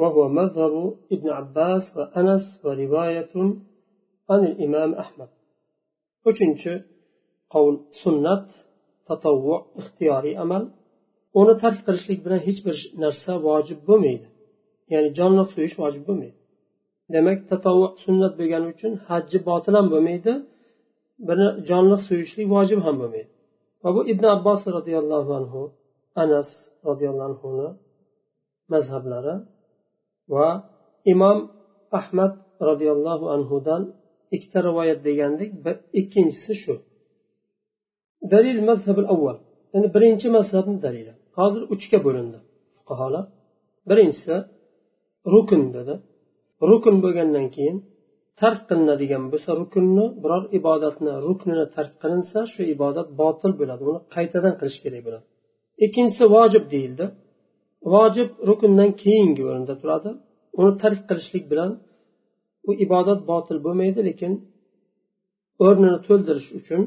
وهو 0.00 0.28
مذهب 0.28 0.74
ابن 1.12 1.28
عباس 1.28 1.96
وأنس 1.96 2.44
ورواية 2.64 3.32
عن 4.30 4.40
الإمام 4.44 4.94
أحمد 4.94 5.28
uchinchi 6.30 6.72
qovul 7.52 7.76
sunnat 8.02 8.46
tatovvu 9.06 9.56
ixtiyoriy 9.80 10.34
amal 10.44 10.62
uni 11.40 11.54
tark 11.62 11.80
qilishlik 11.86 12.18
bilan 12.24 12.40
hech 12.46 12.60
bir 12.66 12.76
narsa 13.02 13.32
vojib 13.48 13.80
bo'lmaydi. 13.88 14.26
Ya'ni 14.92 15.08
jonliq 15.18 15.48
so'yish 15.54 15.76
vojib 15.82 16.02
bo'lmaydi. 16.08 16.38
Demak 17.14 17.38
tatavvu 17.50 17.86
sunnat 18.04 18.32
bo'lgani 18.40 18.66
uchun 18.74 18.92
hajji 19.08 19.38
botil 19.48 19.74
ham 19.78 19.86
bo'lmaydi 19.94 20.32
bir 21.28 21.38
jonliq 21.70 22.00
so'yishlik 22.08 22.46
vojib 22.54 22.80
ham 22.86 22.96
bo'lmaydi. 23.02 23.30
Va 23.82 23.88
bu 23.96 24.00
ibn 24.12 24.24
abbos 24.36 24.60
roziyallohu 24.76 25.30
anhu 25.40 25.62
anas 26.22 26.50
roziyallohu 26.88 27.28
anhuni 27.30 27.68
mazhablari 28.72 29.34
va 30.34 30.48
imom 31.12 31.38
ahmad 31.98 32.32
roziyallohu 32.68 33.26
anhudan 33.36 33.82
ikkita 34.34 34.58
rivoyat 34.68 35.00
degandek 35.08 35.50
ikkinchisi 36.00 36.54
shu. 36.62 36.74
Dalil 38.32 38.58
mazhabil 38.68 39.08
avval. 39.14 39.36
Ya'ni 39.72 39.88
birinchi 39.94 40.28
mazhabni 40.36 40.78
dalili. 40.86 41.14
Hozir 41.38 41.62
uchga 41.74 41.98
bo'lindi 42.06 42.38
fuqarolar. 42.76 43.24
Birinchisi 43.90 44.34
rukn 45.32 45.62
dedi. 45.76 45.94
Rukn 46.70 46.96
bo'lgandan 47.04 47.46
keyin 47.56 47.76
tark 48.40 48.60
qilinadigan 48.68 49.24
bo'lsa 49.32 49.50
rukunni 49.60 50.06
biror 50.22 50.42
ibodatni 50.58 51.12
ruknini 51.26 51.66
tark 51.76 51.92
qilinsa 52.02 52.38
shu 52.52 52.62
ibodat 52.74 53.08
botil 53.20 53.52
bo'ladi. 53.60 53.82
Uni 53.90 54.00
qaytadan 54.14 54.54
qilish 54.60 54.78
kerak 54.84 55.02
bo'ladi. 55.06 55.24
Ikkinchisi 55.84 56.24
vojib 56.36 56.64
deyildi. 56.74 57.04
Vojib 57.94 58.28
rukundan 58.48 58.90
keyingi 59.02 59.42
o'rinda 59.48 59.74
turadi. 59.82 60.10
Uni 60.60 60.72
tark 60.82 61.00
qilishlik 61.08 61.44
bilan 61.52 61.70
u 62.68 62.70
ibodat 62.84 63.20
botil 63.30 63.58
bo'lmaydi 63.66 64.00
lekin 64.08 64.32
o'rnini 65.66 65.98
to'ldirish 66.06 66.48
uchun 66.58 66.82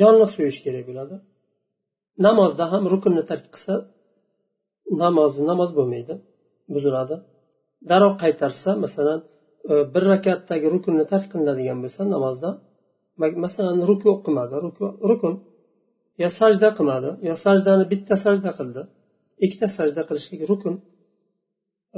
jonliq 0.00 0.30
so'yish 0.36 0.58
kerak 0.64 0.84
bo'ladi. 0.90 1.14
Namozda 2.26 2.64
ham 2.72 2.84
rukunni 2.92 3.22
tark 3.30 3.46
qilsa 3.54 3.74
namozi 5.02 5.40
namoz 5.50 5.70
bo'lmaydi 5.78 6.14
buziladi. 6.74 7.16
Darrov 7.90 8.14
qaytarsa 8.22 8.70
masalan 8.84 9.20
e, 9.70 9.72
bir 9.94 10.02
rakatdagi 10.12 10.66
rukunni 10.74 11.04
tark 11.12 11.26
qilinadigan 11.32 11.78
bo'lsa 11.84 12.02
namozda 12.14 12.48
masalan 13.44 13.78
ruku 13.90 14.10
qilmadi 14.24 14.54
rukun 15.10 15.34
yo 16.22 16.28
sajda 16.40 16.68
qilmadi 16.78 17.10
yo 17.28 17.34
sajdani 17.44 17.84
bitta 17.92 18.14
sajda 18.24 18.50
qildi 18.58 18.82
ikkita 19.44 19.68
sajda 19.78 20.02
qilishlik 20.08 20.40
rukun 20.50 20.74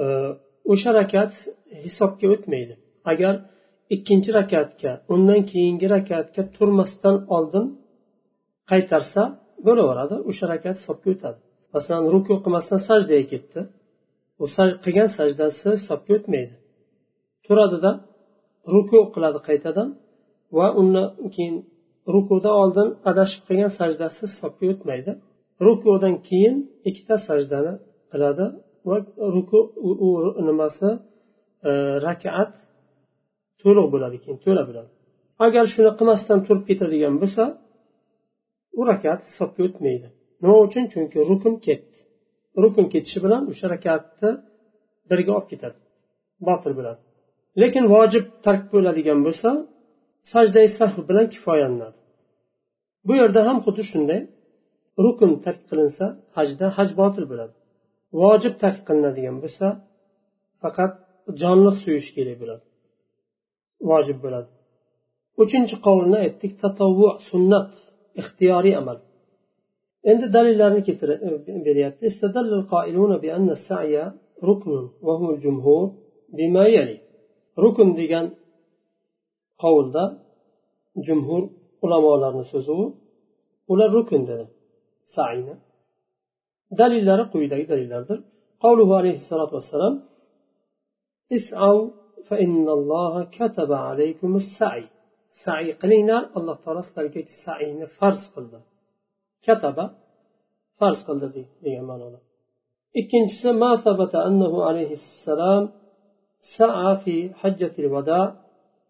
e, 0.02 0.04
o'sha 0.72 0.90
rakat 1.00 1.32
hisobga 1.84 2.26
o'tmaydi. 2.34 2.74
Agar 3.12 3.34
ikkinchi 3.94 4.30
rakatga 4.38 4.92
undan 5.14 5.40
keyingi 5.50 5.86
rakatga 5.96 6.42
turmasdan 6.56 7.16
oldin 7.36 7.64
qaytarsa 8.70 9.22
bo'laveradi 9.66 10.16
o'sha 10.30 10.44
rakat 10.52 10.76
hisobga 10.80 11.08
o'tadi. 11.14 11.38
Masalan 11.74 12.04
ruku 12.14 12.34
qilmasdan 12.44 12.80
sajdaga 12.88 13.24
ketdi. 13.32 13.60
U 14.42 14.44
qilgan 14.84 15.08
sajdasi 15.18 15.68
hisobga 15.78 16.12
o'tmaydi. 16.18 16.54
Turadida 17.46 17.90
ruku 18.74 18.98
qiladi 19.14 19.38
qaytadan 19.48 19.88
va 20.56 20.66
undan 20.80 21.06
keyin 21.34 21.56
rukudan 22.14 22.54
oldin 22.62 22.88
adashib 23.10 23.42
qilgan 23.48 23.72
sajdasi 23.80 24.22
hisobga 24.30 24.66
o'tmaydi. 24.72 25.12
Rukudan 25.66 26.14
keyin 26.28 26.56
ikkita 26.88 27.16
sajdani 27.28 27.72
qiladi 28.12 28.46
va 28.88 28.96
ruku 29.34 29.58
u 30.06 30.08
nimasi 30.48 30.88
e, 31.68 31.70
rakat 32.06 32.52
to'liq 33.62 33.86
bo'ladi 33.94 34.16
keyin 34.24 34.38
to'la 34.44 34.62
bo'ladi. 34.68 34.90
Agar 35.46 35.64
shuni 35.74 35.90
qilmasdan 35.98 36.38
turib 36.46 36.64
ketadigan 36.70 37.14
bo'lsa 37.22 37.44
u 38.78 38.80
rakat 38.90 39.20
hisobga 39.28 39.60
o'tmaydi. 39.68 40.08
Nima 40.42 40.56
uchun? 40.66 40.84
Chunki 40.92 41.18
rukn 41.30 41.54
ketdi. 41.66 41.98
Rukn 42.62 42.84
ketishi 42.92 43.18
bilan 43.24 43.42
o'sha 43.50 43.66
rakatni 43.74 44.30
birga 45.10 45.32
olib 45.38 45.48
ketadi. 45.52 45.78
Botil 46.48 46.72
bo'ladi. 46.78 47.00
Lekin 47.62 47.84
vojib 47.94 48.24
tark 48.46 48.64
bo'ladigan 48.74 49.20
bo'lsa 49.26 49.50
sajdai 50.32 50.68
sahv 50.78 50.98
bilan 51.08 51.26
kifoyalanadi. 51.34 51.98
Bu 53.06 53.12
yerda 53.20 53.40
ham 53.48 53.58
xuddi 53.64 53.82
shunday. 53.92 54.20
Rukn 55.04 55.30
tark 55.44 55.60
qilinsa 55.70 56.06
hajda 56.36 56.66
haj 56.76 56.88
botil 57.00 57.24
bo'ladi. 57.30 57.54
Vojib 58.20 58.54
tark 58.62 58.80
qilinadigan 58.88 59.36
bo'lsa 59.42 59.66
faqat 60.62 60.92
jonliq 61.42 61.76
suyish 61.82 62.08
kerak 62.16 62.36
bo'ladi. 62.42 62.64
Vojib 63.90 64.18
bo'ladi. 64.24 64.50
Uchinchi 65.42 65.76
qovulni 65.86 66.18
aytdik 66.24 66.52
tatovvu 66.62 67.08
sunnat. 67.28 67.70
ixtiyoriy 68.21 68.75
amal 68.81 68.97
endi 70.11 70.25
dalillarni 70.35 70.81
beryapti 71.67 72.05
rukn 77.63 77.89
degan 77.99 78.25
qovulda 79.61 80.03
jumhur 81.07 81.43
ulamolarni 81.85 82.43
so'zi 82.51 82.71
u 82.83 82.85
ular 83.71 83.89
rukn 83.97 84.21
dedi 84.29 84.45
saini 85.15 85.55
dalillari 86.79 87.23
quyidagi 87.33 87.65
dalillardir 87.73 88.19
قوله 88.65 88.89
عليه 88.99 89.15
الصلاة 89.21 89.51
والسلام 89.57 89.93
اسعوا 91.37 91.83
فإن 92.27 92.65
الله 92.77 93.13
كتب 93.37 93.71
عليكم 93.87 94.31
السعي 94.35 94.85
سعي 95.44 95.70
قلينا 95.82 96.16
الله 96.36 96.56
تعالى 96.64 96.82
sizlarga 96.88 97.20
saiyni 97.44 97.86
farz 97.98 98.22
qildi 98.34 98.58
kataba 99.46 99.84
farz 100.78 101.00
qildi 101.08 101.42
degan 101.64 101.84
ma'noda 101.90 102.18
ikkinchisi 103.00 103.50
ثبت 103.84 104.14
أنه 104.28 104.52
عليه 104.68 104.90
السلام 105.00 105.64
سعى 106.58 106.96
في 107.04 107.16
حجة 107.40 107.74
الوداع 107.78 108.26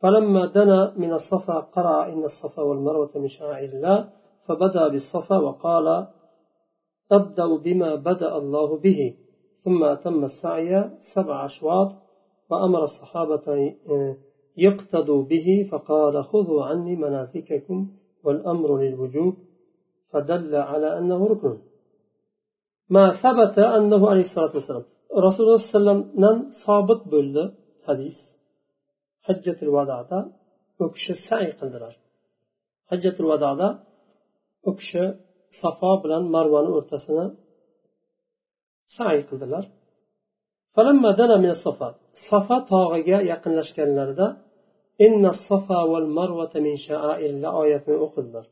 فلما 0.01 0.47
دنا 0.47 0.81
من 0.97 1.13
الصفا 1.13 1.59
قرأ 1.75 1.99
إن 2.13 2.25
الصفا 2.25 2.63
والمروة 2.63 3.13
من 3.15 3.29
شعائر 3.29 3.71
الله 3.77 3.99
فبدأ 4.47 4.89
بالصفا 4.89 5.39
وقال 5.39 6.07
أبدأ 7.13 7.57
بما 7.57 7.95
بدأ 7.95 8.37
الله 8.37 8.79
به 8.79 9.01
ثم 9.65 9.85
أتم 9.85 10.25
السعي 10.25 10.91
سبع 11.15 11.45
أشواط 11.45 11.93
وأمر 12.51 12.85
الصحابة 12.85 13.75
يقتضوا 14.57 15.23
به 15.23 15.69
فقال 15.71 16.25
خذوا 16.25 16.65
عني 16.65 16.97
مناسككم 16.97 17.91
والأمر 18.25 18.79
للوجوب 18.79 19.35
فدل 20.11 20.55
على 20.55 20.99
أنه 20.99 21.27
ركن. 21.27 21.59
ما 22.91 23.13
ثبت 23.23 23.59
أنه 23.59 24.11
عليه 24.11 24.21
الصلاة 24.21 24.55
والسلام. 24.55 24.85
رسول 25.27 25.47
الله 25.47 25.57
صلى 25.57 25.81
الله 25.81 25.93
عليه 25.93 26.01
وسلم 26.01 26.21
نن 26.25 26.51
صابت 26.67 27.09
بلد 27.09 27.55
حديث. 27.87 28.37
حجة 29.27 29.59
الوداع 29.63 30.03
دا 30.03 30.33
وكش 30.81 31.13
سعي 31.31 31.51
قلدرار 31.53 31.97
حجة 32.91 33.17
الوداع 33.21 33.55
دا 33.55 33.69
وكش 34.67 34.91
صفا 35.63 35.95
بلن 36.03 36.23
مروان 36.33 36.67
ارتسنا 36.73 37.35
سعي 38.99 39.23
قلدرار 39.23 39.67
فلما 40.75 41.11
دنا 41.19 41.37
من 41.37 41.51
الصفا 41.51 41.95
صفا 42.31 42.59
طاغية 42.59 43.17
يقن 43.17 43.59
لشكالنا 43.59 44.37
inna 45.07 45.31
safa 45.49 45.81
val 45.93 46.09
marvata 46.19 46.59
min 46.67 46.77
sha'airillah 46.87 47.51
oyatini 47.63 47.97
o'qidilar 48.07 48.47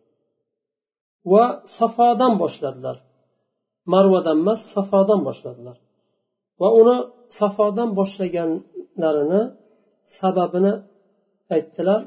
va 1.32 1.44
safodan 1.78 2.32
boshladilar. 2.42 2.96
Marvadan 3.92 4.38
emas 4.42 4.60
safodan 4.74 5.20
boshladilar. 5.28 5.76
Va 6.60 6.68
uni 6.80 6.96
safodan 7.38 7.90
boshlaganlarini 7.98 9.42
sababini 10.18 10.72
aytdilar. 11.54 12.00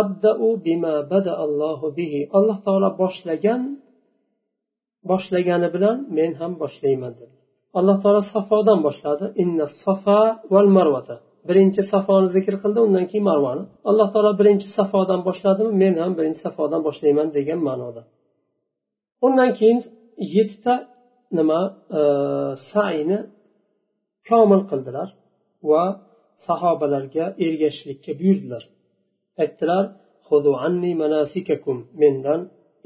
Abdau 0.00 0.48
bima 0.66 0.94
bada 1.12 1.32
allohu 1.44 1.86
bihi. 1.98 2.20
Alloh 2.36 2.58
taolo 2.66 2.88
boshlagan 3.02 3.62
boshlagani 5.10 5.68
bilan 5.74 5.96
men 6.16 6.30
ham 6.40 6.52
boshlayman 6.62 7.12
dedi 7.20 7.34
alloh 7.78 7.96
taolo 8.02 8.22
safodan 8.34 8.78
boshladi. 8.86 9.26
Inna 9.42 9.66
safa 9.84 10.20
val 10.54 10.68
marvata 10.76 11.16
birinchi 11.48 11.82
safoni 11.92 12.28
zikr 12.36 12.54
qildi 12.62 12.78
undan 12.86 13.04
keyin 13.10 13.24
marvani 13.30 13.62
alloh 13.90 14.08
taolo 14.14 14.32
birinchi 14.40 14.68
safodan 14.78 15.20
boshladimi 15.28 15.72
men 15.82 15.94
ham 16.02 16.12
birinchi 16.18 16.40
safodan 16.46 16.80
boshlayman 16.86 17.28
degan 17.36 17.60
ma'noda. 17.68 18.02
Undan 19.26 19.50
keyin 19.58 19.78
yettita 20.36 20.74
nima 21.38 21.60
e, 21.98 22.00
sayni 22.70 23.18
komil 24.28 24.62
qildilar 24.70 25.08
va 25.70 25.84
sahobalarga 26.46 27.24
ergashishlikka 27.46 28.12
buyurdilar. 28.20 28.62
Aytdilar 29.42 29.84
mendan 32.02 32.40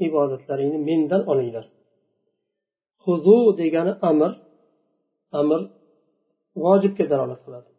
ibodatlaringni 0.05 0.79
mendan 0.89 1.21
olinglar. 1.31 1.65
Huzu 3.05 3.37
degani 3.61 3.93
amr 4.09 4.31
amr 5.41 5.61
vojibga 6.63 7.05
dalolat 7.11 7.41
qiladi. 7.45 7.69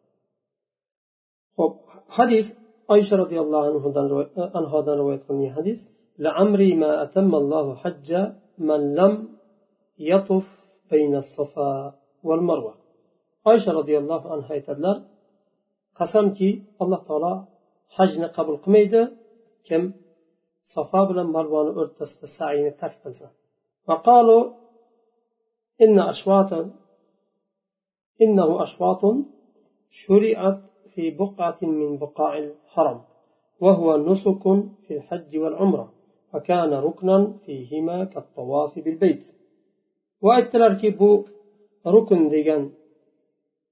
Ho'p 1.58 1.74
hadis 2.16 2.46
oysha 2.94 3.14
roziyallohu 3.22 3.66
anhodan 4.58 4.94
rivoyat 5.00 5.22
qilingan 5.28 5.54
hadis 5.60 5.80
لعمري 6.26 6.70
ما 6.82 6.90
أتم 7.04 7.32
الله 7.42 7.66
حج 7.82 8.10
من 8.68 8.80
لم 8.98 9.12
يطف 10.10 10.46
بين 10.90 11.12
الصفا 11.22 11.72
والمروة 12.28 12.74
oysha 13.50 13.70
roziyallohu 13.78 14.26
anhu 14.34 14.48
aytadilar 14.56 14.96
qasamki 15.98 16.50
alloh 16.82 17.00
taolo 17.08 17.32
hajni 17.96 18.28
qabul 18.36 18.56
qilmaydi 18.64 19.00
kim 19.68 19.82
safo 20.74 21.00
bilan 21.08 21.28
marvoni 21.36 21.72
o'rtasida 21.80 22.26
saiyni 22.38 22.72
tark 22.80 22.98
qilsa 23.04 23.28
وقالوا 23.88 24.42
إن 25.84 25.96
أشواطا 26.12 26.60
إنه 28.24 28.48
أشواط 28.66 29.02
شرعت 30.00 30.58
في 30.94 31.10
بقعة 31.10 31.58
من 31.62 31.98
بقاع 31.98 32.38
الحرم 32.38 33.02
وهو 33.60 33.96
نسك 33.96 34.42
في 34.86 34.96
الحج 34.96 35.36
والعمرة 35.38 35.92
فكان 36.32 36.72
ركنا 36.72 37.38
فيهما 37.44 38.04
كالطواف 38.04 38.78
بالبيت. 38.78 39.24
وأتلر 40.22 40.96
بو 40.98 41.24
ركن 41.86 42.28
ديجان 42.28 42.70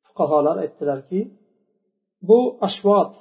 فقهالر 0.05 0.65
أتلر 0.65 1.03
بو 2.23 2.59
أشواط. 2.63 3.13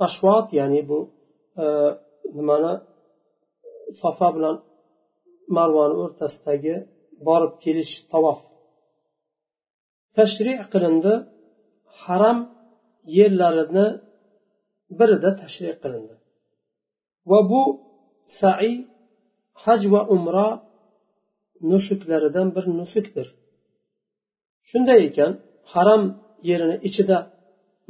أشواط 0.00 0.52
يعني 0.54 0.82
بو 0.82 1.06
آه، 1.58 1.98
نمانا 2.34 2.82
صفا 4.02 4.30
بلان 4.30 4.58
مروان 5.50 5.90
أرتستاجي 5.90 6.86
بارب 7.20 7.58
كيلش 7.58 8.06
طواف. 8.10 8.38
تشريع 10.14 10.62
قلندة 10.62 11.35
haram 12.04 12.38
yerlarini 13.18 13.86
birida 14.98 15.30
tashri 15.40 15.70
qilindi. 15.82 16.14
Va 17.30 17.40
bu 17.50 17.62
sai 18.40 18.72
haj 19.64 19.80
va 19.92 20.00
umra 20.16 20.48
nusuklaridan 21.70 22.48
bir 22.56 22.64
nusukdir 22.78 23.26
shunday 24.70 25.00
ekan 25.08 25.30
haram 25.72 26.02
yerini 26.50 26.76
ichida 26.88 27.18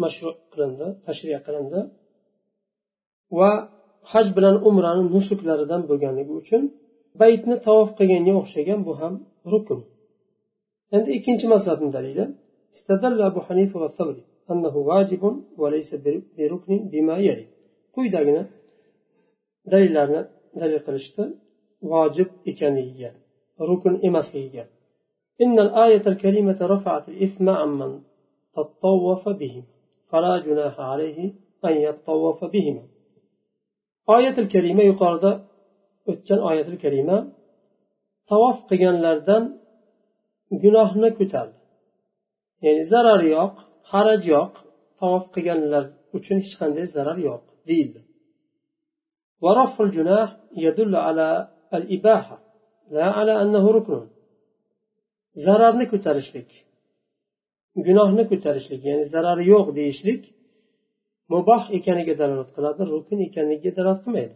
mashru 0.02 0.30
qilindi 0.52 0.86
tashriy 1.06 1.38
qilindi 1.46 1.80
va 3.38 3.50
haj 4.12 4.26
bilan 4.36 4.56
umrani 4.68 5.04
nusuklaridan 5.14 5.82
bo'lganligi 5.90 6.32
uchun 6.40 6.62
baytni 7.20 7.56
tavof 7.66 7.88
qilganga 7.98 8.32
o'xshagan 8.40 8.80
bu 8.86 8.92
ham 9.00 9.14
rukn. 9.52 9.80
Endi 10.96 11.10
ikkinchi 11.18 11.46
mazhabni 11.54 11.88
dalili 11.96 12.24
استدل 12.76 13.22
أبو 13.22 13.40
حنيفة 13.40 13.80
والثوري 13.82 14.24
أنه 14.50 14.76
واجب 14.90 15.22
وليس 15.60 15.90
بركن 16.38 16.78
بما 16.90 17.16
يلي. 17.26 17.46
كوي 17.94 18.08
داقنا 18.08 18.42
دليلنا 19.70 20.28
دليل 20.60 20.78
قرشت 20.86 21.18
واجب 21.82 22.28
إكانية 22.48 23.10
ركن 23.60 23.94
إماسية. 24.06 24.64
إن 25.42 25.58
الآية 25.66 26.04
الكريمة 26.06 26.58
رفعت 26.72 27.08
الإثم 27.08 27.48
عمن 27.48 28.00
تطوف 28.54 29.28
بهم 29.28 29.64
فلا 30.10 30.34
جناح 30.46 30.80
عليه 30.80 31.18
أن 31.64 31.74
يتطوف 31.86 32.44
بهما. 32.44 32.82
آية 34.16 34.38
الكريمة 34.38 34.82
يقال 34.82 35.40
o'tgan 36.10 36.40
oyatul 36.48 36.78
karima 36.84 37.18
tavof 38.30 38.58
qilganlardan 38.68 39.44
gunohni 40.62 41.08
ko'tardi 41.18 41.56
ya'ni 42.65 42.83
zarari 42.93 43.27
yo'q 43.37 43.53
haraj 43.91 44.21
yo'q 44.33 44.53
tavof 44.99 45.25
qilganlar 45.35 45.83
uchun 46.17 46.37
hech 46.43 46.55
qanday 46.61 46.85
zarar 46.95 47.17
yo'q 47.27 47.43
deyildi 47.69 48.01
ورفع 49.45 49.83
الجناح 49.87 50.29
يدل 50.65 50.93
على 50.95 51.27
الإباحة 51.77 52.37
لا 52.95 53.05
على 53.17 53.33
أنه 53.43 53.65
ركن 53.77 54.01
zararni 55.45 55.85
ko'tarishlik 55.91 56.49
gunohni 57.87 58.23
ko'tarishlik 58.31 58.81
ya'ni 58.89 59.05
zarari 59.13 59.43
yo'q 59.53 59.67
deyishlik 59.79 60.21
muboh 61.33 61.63
ekaniga 61.77 62.13
dalolat 62.21 62.49
qiladi 62.55 62.81
rukn 62.93 63.19
ekanligiga 63.27 63.71
dalolat 63.77 64.01
qilmaydi 64.05 64.35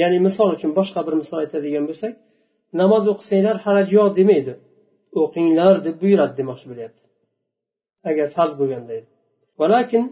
ya'ni 0.00 0.18
misol 0.26 0.48
uchun 0.56 0.70
boshqa 0.78 1.00
bir 1.06 1.14
misol 1.22 1.38
aytadigan 1.44 1.84
bo'lsak 1.90 2.12
namoz 2.80 3.04
o'qisanglar 3.12 3.56
haraj 3.64 3.88
yo'q 3.96 4.08
demaydi 4.18 4.54
o'qinglar 5.22 5.74
deb 5.86 5.96
buyuradi 6.02 6.34
demoqchi 6.40 6.66
bo'lyapti 6.70 7.02
agar 8.10 8.26
farz 8.36 8.52
bo'lganda 8.60 8.92
edi 9.00 9.08
ولكن 9.60 10.02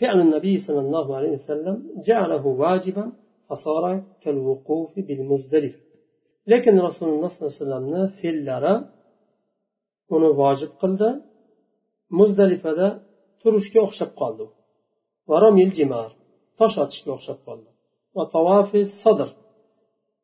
فعل 0.00 0.18
النبي 0.26 0.54
صلى 0.66 0.80
الله 0.84 1.06
عليه 1.16 1.32
وسلم 1.38 1.76
جعله 2.08 2.44
واجبا 2.62 3.04
فصار 3.48 3.84
كالوقوف 4.22 4.92
بالمزدلفة 5.06 5.80
لكن 6.52 6.72
رسول 6.88 7.08
الله 7.14 7.28
صلى 7.28 7.42
الله 7.42 7.54
عليه 7.54 7.64
وسلم 7.64 7.84
fe'llari 8.20 8.74
uni 10.14 10.30
vojib 10.40 10.72
qildi 10.80 11.08
muzdalifada 12.18 12.88
turishga 13.42 13.80
o'xshab 13.86 14.10
qoldi 14.20 14.44
tosh 16.58 16.76
otishga 16.84 17.10
o'xshab 17.16 17.38
qoldi 17.46 17.70
va 18.16 18.24
tavofi 18.34 18.80
sodr 19.02 19.28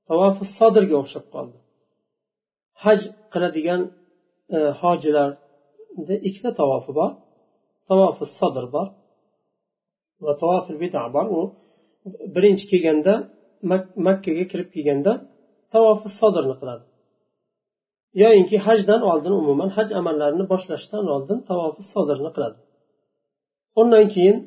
tavofi 0.08 0.44
sodrga 0.58 0.96
o'xshab 1.02 1.26
qoldi 1.34 1.58
haj 2.84 3.00
qiladigan 3.32 3.80
e, 4.56 4.58
hojilarda 4.80 5.40
ikkita 6.27 6.51
tavofi 6.59 6.91
bor. 6.99 7.11
Tavofi 7.89 8.25
sodr 8.37 8.65
bor 8.75 8.87
va 10.25 10.33
tavofil 10.41 10.77
bida 10.83 11.03
bor. 11.15 11.25
U 11.37 11.39
birinchi 12.35 12.65
kelganda 12.71 13.13
makkaga 14.07 14.45
kirib 14.51 14.69
kelganda 14.75 15.11
tavofi 15.73 16.07
sodirni 16.19 16.55
qiladi. 16.61 16.85
Yoyinki 18.21 18.57
hajdan 18.65 19.01
oldin 19.11 19.33
umuman 19.41 19.69
haj 19.77 19.89
amallarini 19.99 20.45
boshlashdan 20.51 21.05
oldin 21.15 21.37
tavofi 21.49 21.81
sodirni 21.93 22.29
qiladi. 22.35 22.59
Undan 23.81 24.05
keyin 24.13 24.37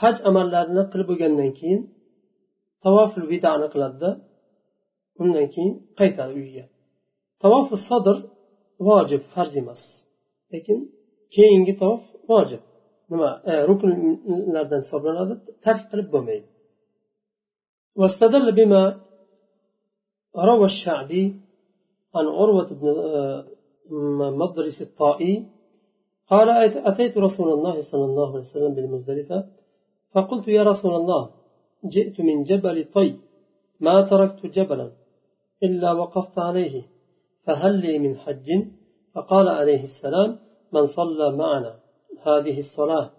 haj 0.00 0.16
amallarini 0.28 0.84
qilib 0.90 1.06
bo'lgandan 1.10 1.50
keyin 1.58 1.80
tavofil 2.84 3.24
vidani 3.32 3.66
qiladida 3.72 4.10
undan 5.22 5.46
keyin 5.54 5.72
qaytadi 5.98 6.32
uyiga. 6.40 6.64
Tavofi 7.42 7.76
sodir 7.88 8.16
vojib 8.88 9.22
farz 9.34 9.54
emas. 9.62 9.82
Lekin 10.52 10.78
keyingi 11.34 11.74
tavof 11.80 12.02
vojib. 12.32 12.62
Nima 13.10 13.30
e, 13.50 13.52
ruknlardan 13.68 14.80
hisoblanadi 14.84 15.34
tark 15.64 15.82
qilib 15.90 16.08
bo'lmaydi. 16.14 16.46
واستدل 18.00 18.46
بما 18.58 18.82
روى 20.36 20.64
الشعبي 20.64 21.24
عن 22.14 22.26
عروة 22.38 22.68
بن 22.80 22.86
مضرس 24.40 24.82
الطائي 24.82 25.46
قال 26.30 26.48
أتيت 26.90 27.18
رسول 27.18 27.48
الله 27.52 27.80
صلى 27.90 28.04
الله 28.04 28.28
عليه 28.28 28.46
وسلم 28.50 28.74
بالمزدلفة 28.74 29.38
فقلت 30.12 30.48
يا 30.48 30.62
رسول 30.62 30.94
الله 30.94 31.30
جئت 31.84 32.20
من 32.20 32.42
جبل 32.42 32.84
طي 32.94 33.16
ما 33.80 34.02
تركت 34.10 34.46
جبلا 34.46 34.88
إلا 35.62 35.92
وقفت 35.92 36.38
عليه 36.38 36.82
فهل 37.44 37.80
لي 37.80 37.98
من 37.98 38.16
حج؟ 38.16 38.48
فقال 39.14 39.48
عليه 39.48 39.82
السلام 39.82 40.38
من 40.72 40.86
صلى 40.86 41.36
معنا 41.36 41.80
هذه 42.22 42.58
الصلاة 42.58 43.10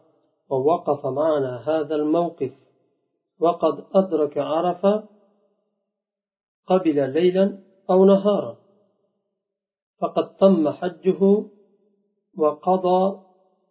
ووقف 0.50 1.06
معنا 1.06 1.54
هذا 1.70 1.96
الموقف 1.96 2.52
وقد 3.40 3.86
أدرك 3.96 4.38
عرفة 4.38 5.04
قبل 6.68 7.14
ليلا 7.14 7.60
أو 7.90 8.06
نهارا 8.06 8.58
فقد 10.00 10.36
تم 10.36 10.70
حجه 10.70 11.46
وقضى 12.38 13.20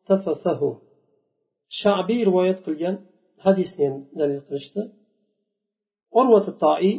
تفثه. 0.06 0.78
shabiy 1.80 2.20
rivoyat 2.28 2.58
qilgan 2.66 2.96
hadisni 3.44 3.82
ham 3.88 3.96
dalil 4.20 4.40
qilishdi 4.46 4.82
urvat 6.20 6.46
toiy 6.64 6.94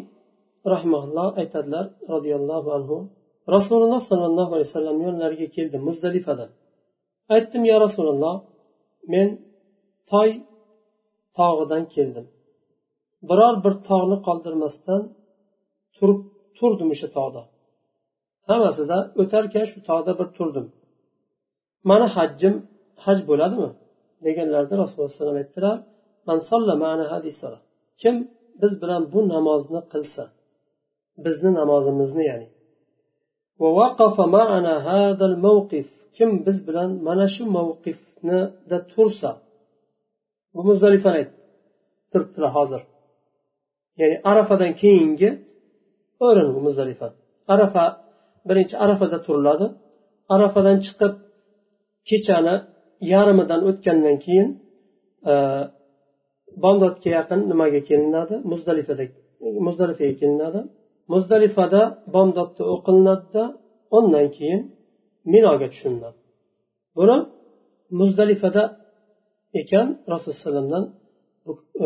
rahmaulloh 0.73 1.29
aytadilar 1.41 1.85
roziyallohu 2.13 2.69
anhu 2.77 2.97
rasululloh 3.55 4.01
sollallohu 4.09 4.51
alayhi 4.55 4.69
vasallam 4.71 4.97
yonlariga 5.05 5.47
keldim 5.55 5.81
muzdalifadan 5.89 6.49
aytdim 7.35 7.63
yo 7.71 7.75
rasululloh 7.85 8.35
men 9.13 9.27
toy 10.11 10.29
tog'idan 11.37 11.83
keldim. 11.95 12.25
Biror 13.29 13.55
bir 13.63 13.73
tog'ni 13.89 14.17
qoldirmasdan 14.27 15.01
turib 15.95 16.19
turdim 16.57 16.89
o'sha 16.95 17.07
tog'da. 17.17 17.41
Hammasida 18.49 18.97
o'tarkan 19.21 19.65
shu 19.71 19.79
tog'da 19.89 20.11
bir 20.19 20.27
turdim. 20.37 20.65
Mani 21.89 22.07
hajjim 22.15 22.55
haj 23.05 23.19
bo'ladimi? 23.29 23.69
deganlarida 24.25 24.75
rasululloh 24.81 25.31
alayhi 25.31 25.47
aytdilar 27.17 27.55
kim 28.01 28.15
biz 28.61 28.73
bilan 28.81 29.01
bu 29.13 29.19
namozni 29.33 29.81
qilsa 29.93 30.23
bizni 31.25 31.49
namozimizni 31.59 32.23
ya'ni 32.31 32.47
kim 36.17 36.29
biz 36.45 36.57
bilan 36.67 36.89
mana 37.07 37.25
shu 37.35 37.43
mavqifnida 37.57 38.77
tursa 38.91 39.31
bu 40.53 40.61
muzdalifani 40.69 41.23
turibdilar 42.11 42.51
hozir 42.57 42.81
ya'ni 43.99 44.15
arafadan 44.31 44.71
keyingi 44.81 45.29
o'rin 46.25 46.49
bu 46.55 46.59
muzdalifa 46.67 47.07
arafa 47.53 47.83
birinchi 48.47 48.75
arafada 48.85 49.17
turiladi 49.25 49.65
arafadan 50.35 50.77
chiqib 50.85 51.13
kechani 52.09 52.55
yarmidan 53.13 53.61
o'tgandan 53.69 54.17
keyin 54.25 54.47
e, 55.31 55.33
bomdodga 56.63 57.09
yaqin 57.17 57.39
nimaga 57.51 57.79
kelinadi 57.89 58.35
muzdalifaga 59.67 60.13
kelinadi 60.21 60.59
muzdalifada 61.11 61.81
bomdodda 62.13 62.63
o'qilinadida 62.73 63.43
undan 63.97 64.27
keyin 64.37 64.61
minoga 65.33 65.67
tushiriladi 65.73 66.19
buni 66.97 67.17
muzdalifada 67.99 68.63
ekan 69.61 69.87
rasululloh 70.11 70.35
alayhivasallamdan 70.35 70.83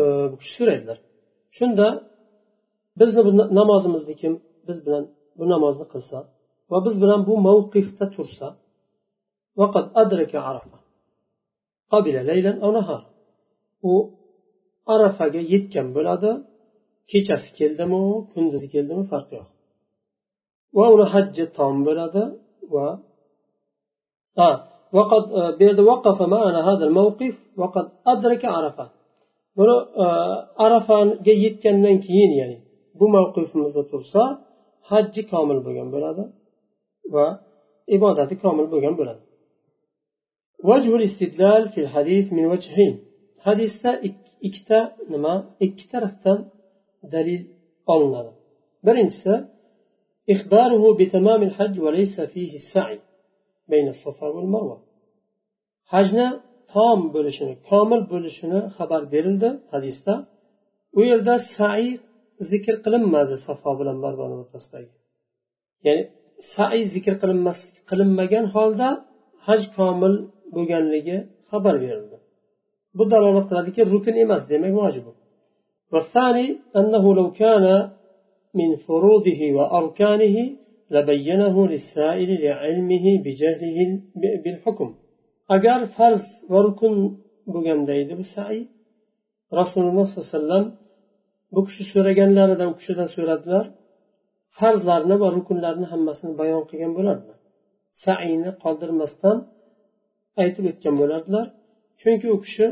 bu 0.30 0.36
kishi 0.40 0.54
so'raydilar. 0.58 0.98
Shunda 1.56 1.86
bizni 3.00 3.20
bu 3.26 3.30
namozimizni 3.58 4.14
kim 4.22 4.32
biz 4.68 4.78
bilan 4.86 5.04
bu 5.38 5.44
namozni 5.54 5.86
qilsa 5.92 6.18
va 6.70 6.78
biz 6.86 6.94
bilan 7.02 7.20
bu 7.28 7.34
mavqifda 7.48 8.06
tursa 8.14 8.48
vaqad 9.60 9.86
adraka 10.02 10.38
arafa. 10.50 10.78
Qabila 11.92 12.20
laylan 12.30 12.56
u 13.92 13.94
arafaga 14.94 15.40
yetgan 15.52 15.86
bo'ladi 15.96 16.30
kechasi 17.11 17.49
keldimi 17.59 18.03
kunduzi 18.31 18.67
keldimi 18.73 19.03
farqi 19.11 19.33
yo'q 19.39 19.49
va 20.77 20.85
uni 20.95 21.05
hajji 21.13 21.45
tom 21.57 21.75
bo'ladi 21.87 22.23
va 22.75 22.87
وقد 24.97 25.23
bu 25.57 25.63
yerda 25.67 25.83
وقف 25.91 26.17
معنا 26.33 26.59
هذا 26.69 26.83
الموقف 26.89 27.35
وقد 27.61 27.85
أدرك 28.13 28.43
عرفة 28.45 28.85
buni 29.57 29.75
arafaga 30.65 31.33
yetgandan 31.45 31.97
keyin 32.05 32.31
ya'ni 32.39 32.57
bu 32.99 33.05
mavqifimizda 33.15 33.83
tursa 33.91 34.21
hajji 34.89 35.21
komil 35.31 35.59
bo'lgan 35.65 35.87
bo'ladi 35.95 36.23
va 37.15 37.25
ibodati 37.95 38.35
komil 38.43 38.67
bo'lgan 38.73 38.93
bo'ladi 38.99 39.21
وجه 40.69 40.91
الاستدلال 40.99 41.63
في 41.73 41.79
الحديث 41.85 42.25
من 42.37 42.45
وجهين 42.53 42.93
hadisda 43.47 43.91
ikkita 44.47 44.79
nima 45.13 45.33
ikki 45.65 45.85
tarafdan 45.93 46.39
dalil 47.13 47.41
olinadi 47.93 48.31
birinchisi 48.87 49.33
إخباره 50.35 50.83
بتمام 50.99 51.41
الحج 51.49 51.75
وليس 51.85 52.15
فيه 52.33 52.51
السعي 52.61 52.99
بين 53.71 53.87
الصفا 53.95 54.27
والمروة 54.35 54.77
hajni 55.93 56.27
tom 56.73 56.99
bo'lishini 57.15 57.53
komil 57.69 58.01
bo'lishini 58.11 58.59
xabar 58.77 59.01
berildi 59.13 59.49
hadisda 59.73 60.13
u 60.97 61.01
yerda 61.09 61.35
sai 61.55 61.85
zikr 62.51 62.75
qilinmadi 62.85 63.35
safo 63.47 63.71
bilan 63.79 63.97
marvani 64.03 64.35
o'rtasidagi 64.41 64.91
ya'ni 65.87 66.03
sai 66.55 66.79
zikr 66.93 67.13
qilinmas 67.21 67.59
qilinmagan 67.89 68.45
holda 68.55 68.87
haj 69.47 69.61
komil 69.77 70.13
bo'lganligi 70.55 71.17
xabar 71.51 71.75
berildi 71.83 72.17
bu 72.97 73.03
dalolat 73.13 73.45
qiladiki 73.49 73.81
rukn 73.93 74.15
emas 74.23 74.41
demak 74.51 74.73
vojib 74.81 75.05
والثاني 75.91 76.47
أنه 76.79 77.03
لو 77.15 77.27
كان 77.31 77.65
من 78.59 78.69
فروضه 78.75 79.41
وأركانه 79.57 80.35
لبينه 80.95 81.55
للسائل 81.71 82.29
لعلمه 82.45 83.05
بجهله 83.23 83.77
بالحكم 84.43 84.89
agar 85.55 85.79
farz 85.97 86.23
va 86.53 86.59
rukun 86.67 86.93
bo'lganda 87.53 87.93
edi 88.01 88.13
bu 88.19 88.25
sai 88.35 88.57
rasululloh 89.59 90.05
sollallohu 90.07 90.29
alayhi 90.29 90.39
vasallam 90.39 90.65
bu 91.53 91.61
kishi 91.67 91.83
so'raganlarida 91.91 92.65
u 92.71 92.73
kishidan 92.79 93.09
so'radilar 93.15 93.65
farzlarni 94.57 95.15
va 95.23 95.27
rukunlarni 95.37 95.85
hammasini 95.93 96.33
bayon 96.41 96.63
qilgan 96.69 96.91
bo'lardilar 96.97 97.39
saiyni 98.03 98.51
qoldirmasdan 98.63 99.37
aytib 100.43 100.65
o'tgan 100.71 100.95
bo'lardilar 101.01 101.45
chunki 102.01 102.27
u 102.35 102.37
kishi 102.45 102.65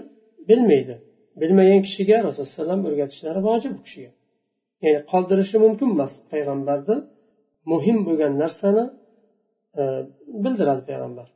bilmaydi 0.50 0.96
Bilmagan 1.41 1.81
kishiga 1.87 2.17
rasululloh 2.27 2.49
alayhi 2.51 2.61
vasallam 2.61 2.81
o'rgatishlari 2.89 3.41
vojib 3.49 3.73
u 3.79 3.81
kishiga 3.87 4.11
ya'ni 4.85 5.01
qoldirishi 5.13 5.57
mumkin 5.65 5.89
emas 5.95 6.13
payg'ambarni 6.33 6.97
muhim 7.73 7.97
bo'lgan 8.07 8.33
narsani 8.43 8.85
e, 9.81 9.83
bildiradi 10.45 10.83
payg'ambar 10.91 11.29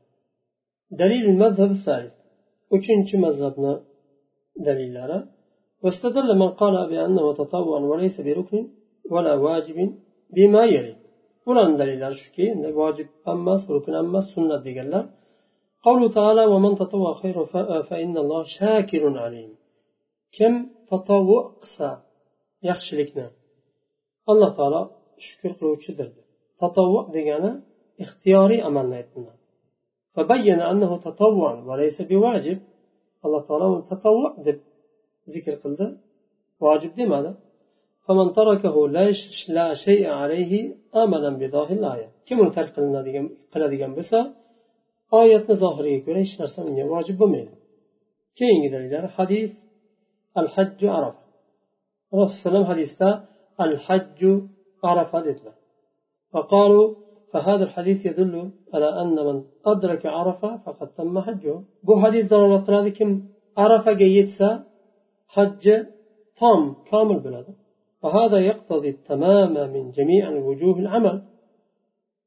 uchinchi 2.76 3.16
mazhabni 3.24 3.72
dalillari 4.66 5.18
واستدل 5.84 6.28
من 6.42 6.50
قال 6.60 6.74
بأنه 6.90 7.24
تطوع 7.40 7.80
وليس 7.92 8.16
بركن 8.28 8.62
ولا 9.12 9.34
واجب 9.46 9.78
بما 10.34 10.62
يلي 10.74 10.94
ularni 11.50 11.76
dalillari 11.80 12.16
shuki 12.22 12.46
vojib 12.80 13.08
emas 13.32 13.62
rukn 13.74 13.94
emas 14.04 14.26
sunnat 14.34 14.62
deganlar 14.68 15.04
قوله 15.86 16.06
تعالى 16.18 16.42
ومن 16.52 16.72
تطوع 16.82 17.10
خيرا 17.22 17.44
فإن 17.88 18.14
الله 18.22 18.42
شاكر 18.58 19.02
عليم 19.24 19.50
kim 20.36 20.52
tatovu 20.90 21.38
qilsa 21.62 21.88
yaxshilikni 22.68 23.26
alloh 24.30 24.50
taolo 24.58 24.82
shukur 25.26 25.52
qiluvchidir 25.58 26.08
tatovu 26.60 26.98
degani 27.16 27.50
ixtiyoriy 28.04 28.60
amalni 28.68 28.94
aytiladi 29.00 29.40
alloh 33.24 33.42
taolo 33.48 33.66
uni 33.74 33.84
tatovu 33.92 34.26
deb 34.46 34.58
zikr 35.34 35.54
qildi. 35.62 35.86
Vojib 36.64 36.92
demadi. 37.00 37.30
Kim 42.26 42.36
uni 42.42 42.52
tark 42.56 42.70
qilinadigan 42.76 43.26
qiladigan 43.52 43.92
bo'lsa 43.98 44.18
oyatni 45.20 45.54
zohiriga 45.62 46.00
ko'ra 46.06 46.18
hech 46.24 46.34
narsa 46.40 46.58
unga 46.68 46.84
vojib 46.94 47.16
bo'lmaydi. 47.22 47.52
Keyingi 48.38 48.68
dalillar 48.74 49.04
hadis. 49.16 49.50
الحج 50.38 50.84
عرف 50.84 51.14
الرسول 52.14 52.36
صلى 52.44 52.56
الله 52.56 52.68
عليه 52.68 52.82
الحج 53.60 54.20
عرفة 54.84 55.20
دلتنا. 55.20 55.54
فقالوا 56.32 56.94
فهذا 57.32 57.64
الحديث 57.64 58.06
يدل 58.06 58.50
على 58.74 59.02
أن 59.02 59.14
من 59.26 59.44
أدرك 59.66 60.06
عرفة 60.06 60.56
فقد 60.56 60.88
تم 60.94 61.20
حجه. 61.20 61.62
بو 61.82 61.96
حديث 62.02 62.26
دلالة 62.26 62.64
ذلك 62.80 62.98
عرفة 63.56 63.92
جيتسا 63.92 64.64
حج 65.28 65.64
تام 66.40 66.74
كامل 66.90 67.20
بلاد. 67.20 67.46
فهذا 68.02 68.38
يقتضي 68.38 68.88
التمام 68.88 69.72
من 69.72 69.90
جميع 69.90 70.30
وجوه 70.30 70.78
العمل. 70.78 71.22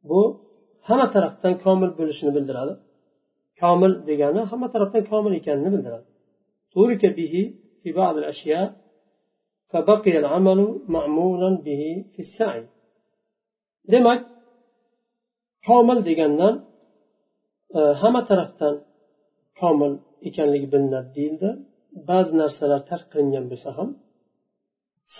بو 0.03 0.43
هما 0.89 1.05
ترختن 1.05 1.53
كامل 1.53 1.89
بلشن 1.97 2.33
بلدرادة 2.33 2.79
كامل 3.59 4.05
ديجانا 4.05 4.53
هما 4.53 4.67
ترختن 4.67 4.99
كامل 4.99 5.33
يكان 5.33 5.69
بلدرادة 5.69 6.05
تورك 6.73 7.05
به 7.05 7.53
في 7.82 7.92
بعض 8.00 8.14
الأشياء 8.22 8.66
فبقي 9.70 10.18
العمل 10.18 10.60
معمولا 10.88 11.50
به 11.66 11.82
في 12.12 12.20
السعي 12.26 12.64
demak 13.92 14.20
komil 15.66 15.98
degandan 16.08 16.54
hamma 18.00 18.22
tarafdan 18.30 18.74
komil 19.60 19.92
ekanligi 20.28 20.68
bilinadi 20.72 21.08
deyildi 21.16 21.48
ba'zi 22.08 22.32
narsalar 22.40 22.80
tark 22.90 23.06
qilingan 23.12 23.44
bo'lsa 23.50 23.70
ham 23.78 23.88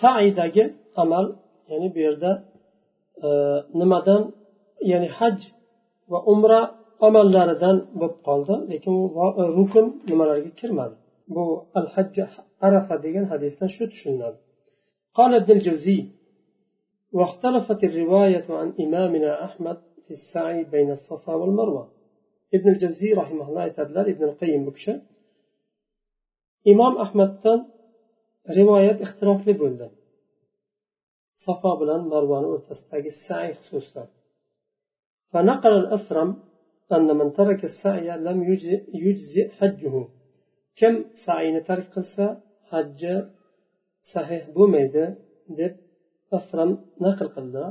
saidagi 0.01 0.63
amal 1.03 1.25
ya'ni 1.71 1.87
bu 1.93 1.99
yerda 2.07 2.31
nimadan 3.81 4.21
ya'ni 4.91 5.09
haj 5.17 5.37
va 6.11 6.19
umra 6.33 6.61
amallaridan 7.07 7.77
bo'lib 7.99 8.19
qoldi 8.27 8.55
lekin 8.71 8.93
u 9.01 9.05
rukn 9.57 9.85
nimalarga 10.09 10.51
kirmadi 10.59 10.95
bu 11.34 11.44
al 11.74 11.86
hajj 11.94 12.16
arafa 12.66 12.94
degan 13.04 13.24
hadisdan 13.32 13.68
shu 13.76 13.84
tushuniladi. 13.92 14.38
قال 15.18 15.34
ابن 15.34 15.52
الجوزي 15.52 16.08
واختلفت 17.12 17.84
الرواية 17.84 18.46
عن 18.48 18.74
إمامنا 18.80 19.44
أحمد 19.44 19.78
في 20.04 20.10
السعي 20.10 20.64
بين 20.64 20.90
الصفا 20.90 21.34
والمروة 21.34 21.84
ابن 22.54 22.68
الجوزي 22.68 23.12
رحمه 23.12 23.48
الله 23.48 23.68
تعالى 23.68 24.00
ابن 24.12 24.24
القيم 24.24 24.64
بكشة 24.64 25.02
إمام 26.68 26.96
أحمد 26.96 27.30
رواية 28.58 29.02
اختلاف 29.02 29.48
لبولد 29.48 29.90
صفا 31.36 31.74
بلان 31.74 32.00
مروان 32.00 32.44
وتستاقي 32.44 33.06
السعي 33.06 33.54
خصوصا 33.54 34.08
فنقل 35.30 35.72
الأثرم 35.72 36.36
أن 36.92 37.16
من 37.16 37.32
ترك 37.32 37.64
السعي 37.64 38.16
لم 38.16 38.38
يجزئ 38.94 39.48
حجه 39.48 40.08
كم 40.78 40.94
سعيني 41.26 41.60
ترك 41.68 41.86
قلسا 41.94 42.26
حج 42.70 43.00
صحيح 44.14 44.42
بوميد 44.54 44.94
دب 45.58 45.74
أثرم 46.32 46.70
نقل 47.00 47.28
قلدا 47.34 47.66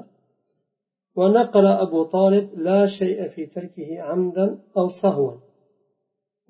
ونقل 1.18 1.66
أبو 1.86 2.04
طالب 2.04 2.46
لا 2.68 2.86
شيء 3.00 3.20
في 3.34 3.46
تركه 3.46 4.02
عمدا 4.02 4.48
أو 4.78 4.88
سهوا 5.02 5.36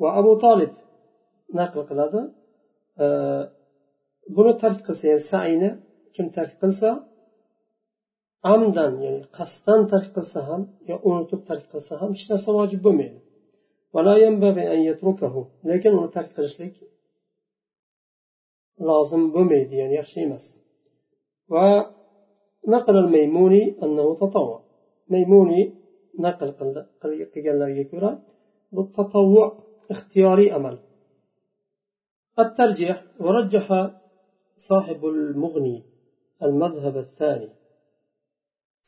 وأبو 0.01 0.33
طالب 0.45 0.71
نقل 1.53 1.81
قلده 1.89 2.21
buni 4.35 4.53
tark 4.61 4.79
qilsa 4.87 5.03
ya'ni 5.11 5.23
saiyni 5.31 5.69
kim 6.15 6.27
tark 6.37 6.53
qilsa 6.61 6.89
amdan 8.53 8.93
ya'ni 9.05 9.21
qasddan 9.37 9.81
tark 9.91 10.09
qilsa 10.15 10.39
ham 10.49 10.61
yo 10.89 10.95
unutib 11.09 11.41
tark 11.49 11.65
qilsa 11.73 11.93
ham 12.01 12.11
hech 12.15 12.25
narsa 12.31 12.49
vojib 12.59 12.81
bo'lmaydi 12.85 13.19
ولا 13.93 14.17
ينبغي 14.17 14.73
أن 14.73 14.79
يتركه. 14.79 15.47
لكن 15.63 15.89
هو 15.89 16.05
ترك 16.05 16.39
لك 16.39 16.73
لازم 18.79 19.31
بميد 19.31 19.71
يعني 19.71 19.95
يخشي 19.95 20.25
مس 20.25 20.59
ونقل 21.49 22.97
الميموني 22.97 23.75
أنه 23.83 24.15
تطوع. 24.15 24.63
ميموني 25.09 25.73
نقل 26.19 26.51
قليل 27.01 27.27
يكبر 27.77 28.17
بالتطوع 28.71 29.57
اختياري 29.89 30.55
أمل. 30.55 30.79
الترجيح 32.39 33.03
ورجح 33.19 33.91
صاحب 34.69 35.05
المغني 35.05 35.83
المذهب 36.43 36.97
الثاني. 36.97 37.49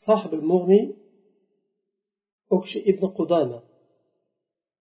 صاحب 0.08 0.34
المغني 0.34 0.96
أكش 2.52 2.78
ابن 2.78 3.08
قدامة. 3.08 3.75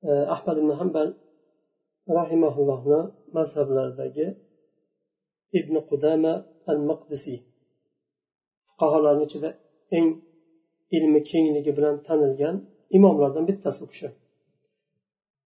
E, 0.08 0.10
ahmad 0.34 0.56
ibn 0.62 0.70
hambal 0.80 1.08
rahimaullohni 2.18 3.00
mazhablaridagi 3.36 4.26
ibn 5.58 5.74
qudama 5.90 6.32
al 6.70 6.78
maqdisiy 6.90 7.38
fuqarolarni 8.68 9.24
ichida 9.28 9.50
eng 9.96 10.08
ilmi 10.96 11.20
kengligi 11.30 11.72
bilan 11.78 11.96
tanilgan 12.06 12.56
imomlardan 12.96 13.44
bittasi 13.50 13.78
u 13.84 13.86
kishi. 13.92 14.08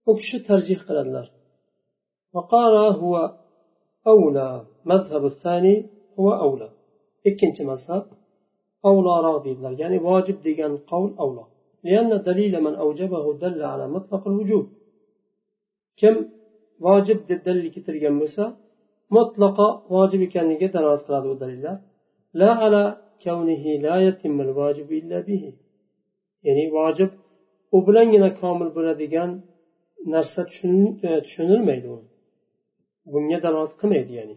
U 0.08 0.12
kishi 0.20 0.38
tarjih 0.48 0.80
qiladilar. 0.86 1.26
Ikkinchi 7.28 7.62
mazhab 7.70 8.04
avloroq 8.88 9.38
deydilar. 9.46 9.72
Ya'ni 9.82 9.98
vojib 10.08 10.38
degan 10.46 10.72
qavl 10.90 11.10
avloq 11.24 11.50
لأن 11.84 12.10
دليل 12.28 12.54
من 12.66 12.74
أوجبه 12.84 13.24
دل 13.42 13.62
على 13.72 13.84
مطلق 13.94 14.22
الوجوب. 14.28 14.66
كم 16.00 16.16
واجب 16.86 17.18
دل 17.46 17.68
كتر 17.74 17.94
جنبسا 18.02 18.46
مطلق 19.10 19.58
واجب 19.92 20.20
كان 20.32 20.50
يقدر 20.50 20.84
أطلاد 20.94 21.24
ودليل 21.26 21.60
لا. 22.40 22.50
على 22.60 22.82
كونه 23.22 23.64
لا 23.84 23.96
يتم 24.06 24.40
الواجب 24.40 24.88
إلا 25.00 25.18
به. 25.28 25.44
يعني 26.44 26.64
واجب 26.76 27.10
وبلنجنا 27.72 28.28
كامل 28.28 28.68
بلدقان 28.76 29.30
نرسة 30.12 30.44
تشنر 31.24 31.60
ميدون 31.68 32.04
bunga 33.12 33.38
dalolat 33.44 33.72
qilmaydi 33.80 34.12
ya'ni 34.18 34.36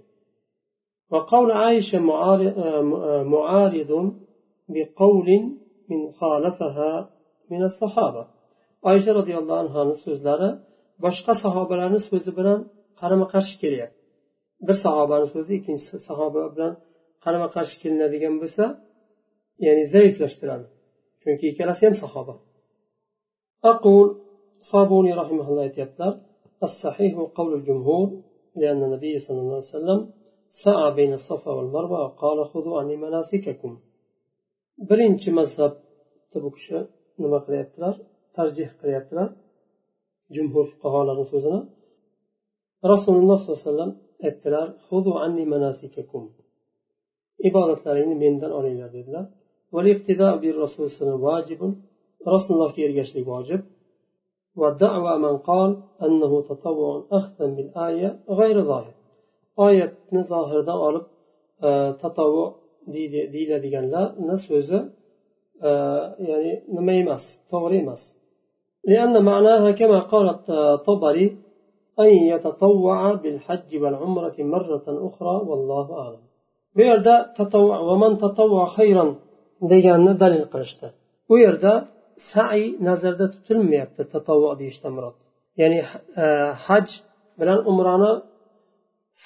va 1.12 1.20
qavl 1.32 1.50
aysha 1.70 2.00
muaridun 3.34 4.06
bi 4.74 4.82
qavlin 5.00 5.44
من 7.53 7.63
الصحابة 7.71 8.23
عائشة 8.87 9.11
رضي 9.21 9.35
الله 9.41 9.57
عنها 9.63 9.83
so'zlari 10.05 10.49
boshqa 11.05 11.33
sahobalarni 11.45 12.01
so'zi 12.09 12.31
bilan 12.39 12.59
qarama 13.01 13.27
qarshi 13.35 13.55
kelyapti 13.63 14.01
bir 14.67 14.77
sahobani 14.85 15.27
so'zi 15.35 15.53
ikkinchi 15.59 15.97
sahoba 16.09 16.41
bilan 16.55 16.73
qarama 17.25 17.49
qarshi 17.57 17.77
kelinadigan 17.83 18.35
bo'lsa 18.43 18.65
ya'ni 19.67 19.85
zaiflashtiradi 19.95 20.67
chunki 21.23 21.45
ikkalasi 21.53 21.83
ham 21.89 21.97
sahoba 22.05 22.35
aqul 23.73 24.07
صابوني 24.73 25.13
رحمه 25.23 25.47
الله 25.51 25.65
aytyaptilar 25.69 26.13
الصحيح 26.69 27.15
قول 27.39 27.51
الجمهور 27.59 28.07
لأن 28.61 28.81
النبي 28.89 29.15
صلى 29.27 29.41
الله 29.43 29.59
عليه 29.61 29.75
وسلم 29.77 30.01
سعى 30.65 30.89
بين 30.99 31.13
الصفا 31.21 31.51
والمروة 31.57 31.99
وقال 32.05 32.39
خذوا 32.53 32.75
عني 32.81 32.97
مناسككم 33.07 33.73
birinchi 34.89 35.31
mazhabda 35.39 36.39
bu 36.45 36.51
kishi 36.57 36.79
nima 37.23 37.39
qilyaptilar 37.47 37.95
tarjih 38.37 38.71
qilyaptilar 38.81 39.29
jumhur 40.37 40.65
fuqarolarni 40.73 41.27
so'zini 41.33 41.61
rasululloh 42.93 43.39
sollallohu 43.41 43.63
alayhi 43.63 43.71
vasallam 43.71 43.93
aytdilar 44.27 44.67
ibodatlaringni 47.49 48.17
mendan 48.25 48.53
olinglar 48.59 48.91
dedilar 48.99 49.25
rasulullohga 52.35 52.81
ergashishlik 52.89 53.27
vojib 53.35 53.63
والدعوى 54.61 55.15
من 55.27 55.35
قال 55.49 55.71
أنه 56.07 56.33
تطوع 56.51 56.93
أخذا 57.19 57.47
بالآية 57.57 58.11
غير 58.41 58.57
ظاهر 58.71 58.95
oyatni 59.67 60.23
zohirdan 60.33 60.79
olib 60.89 61.07
tatavvu 62.03 62.45
deyiladiganlarni 63.35 64.37
so'zi 64.47 64.79
ya'ni 66.30 66.54
nima 66.76 66.94
emas 67.02 67.24
to'g'ri 67.52 67.80
لأن 68.86 69.24
معناها 69.24 69.72
كما 69.72 70.00
قالت 70.00 70.50
آه، 70.50 70.76
طبري 70.76 71.38
أن 72.00 72.06
يتطوع 72.06 73.14
بالحج 73.14 73.78
والعمرة 73.78 74.36
مرة 74.40 74.84
أخرى 74.88 75.36
والله 75.50 76.00
أعلم. 76.00 76.20
بيرد 76.76 77.26
تطوع 77.38 77.80
ومن 77.80 78.18
تطوع 78.18 78.66
خيرا 78.66 79.16
ديان 79.62 80.18
دليل 80.18 80.46
قرشتا 80.46 80.92
ويرد 81.30 81.88
سعي 82.34 82.78
نظر 82.82 83.10
التطوع 83.10 83.84
تطوع 84.14 84.54
بيشتمرت 84.54 85.14
يعني 85.58 85.82
آه، 86.18 86.54
حج 86.54 86.88
بلان 87.38 87.58
عمرانا 87.68 88.24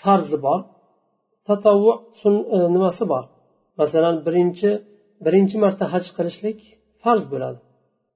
فرز 0.04 0.36
بار 0.44 0.66
تطوع 1.46 2.04
سن 2.24 2.36
آه، 2.52 2.68
نماس 2.68 3.04
بار. 3.04 3.28
مثلا 3.80 4.24
برينچه 4.24 4.82
birinchi 5.25 5.56
marta 5.63 5.86
haj 5.93 6.06
qilishlik 6.17 6.60
farz 7.03 7.23
bo'ladi. 7.34 7.60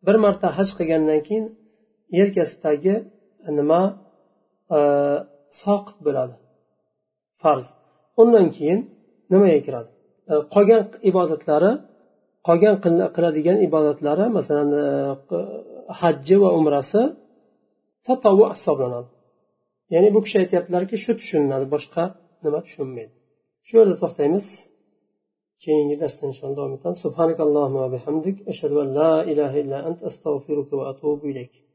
Bir 0.06 0.16
marta 0.26 0.48
haj 0.58 0.70
qilgandan 0.78 1.20
keyin 1.28 1.46
yelkasidagi 2.18 2.96
nima 3.58 3.82
e, 4.78 4.80
soqit 5.64 5.98
bo'ladi. 6.08 6.36
Farz. 7.42 7.68
Undan 8.22 8.48
keyin 8.58 8.80
nimaga 9.32 9.60
kiradi? 9.68 9.90
E, 10.32 10.34
qolgan 10.54 10.82
ibodatlari 11.10 11.72
qolgan 12.48 12.76
qiladigan 13.16 13.58
ibodatlari 13.68 14.26
masalan 14.38 14.70
e, 14.84 14.86
hajji 16.00 16.36
va 16.44 16.50
umrasi 16.60 17.02
tatavvu 18.08 18.46
hisoblanadi. 18.54 19.10
Ya'ni 19.94 20.10
bu 20.16 20.20
kishi 20.26 20.38
aytyaptilarki 20.44 20.96
shu 21.04 21.12
tushuniladi 21.20 21.66
boshqa 21.76 22.04
nima 22.46 22.60
tushunmaydi. 22.66 23.14
Shu 23.68 23.74
yerda 23.80 23.96
to'xtaymiz. 24.04 24.46
Keyingi 25.66 25.96
darsda 26.02 26.24
inshaalloh 26.30 26.58
davom 26.60 26.74
etamiz 26.78 27.00
subhanakallohumma 27.06 27.80
va 27.86 27.90
bihamdik 27.96 28.38
ashhadu 28.52 28.76
an 28.84 28.90
la 29.00 29.12
ilaha 29.32 29.56
illa 29.64 29.78
ant 29.90 30.00
astag'firuka 30.10 30.74
va 30.80 30.86
atubu 30.92 31.24
ilayk 31.32 31.54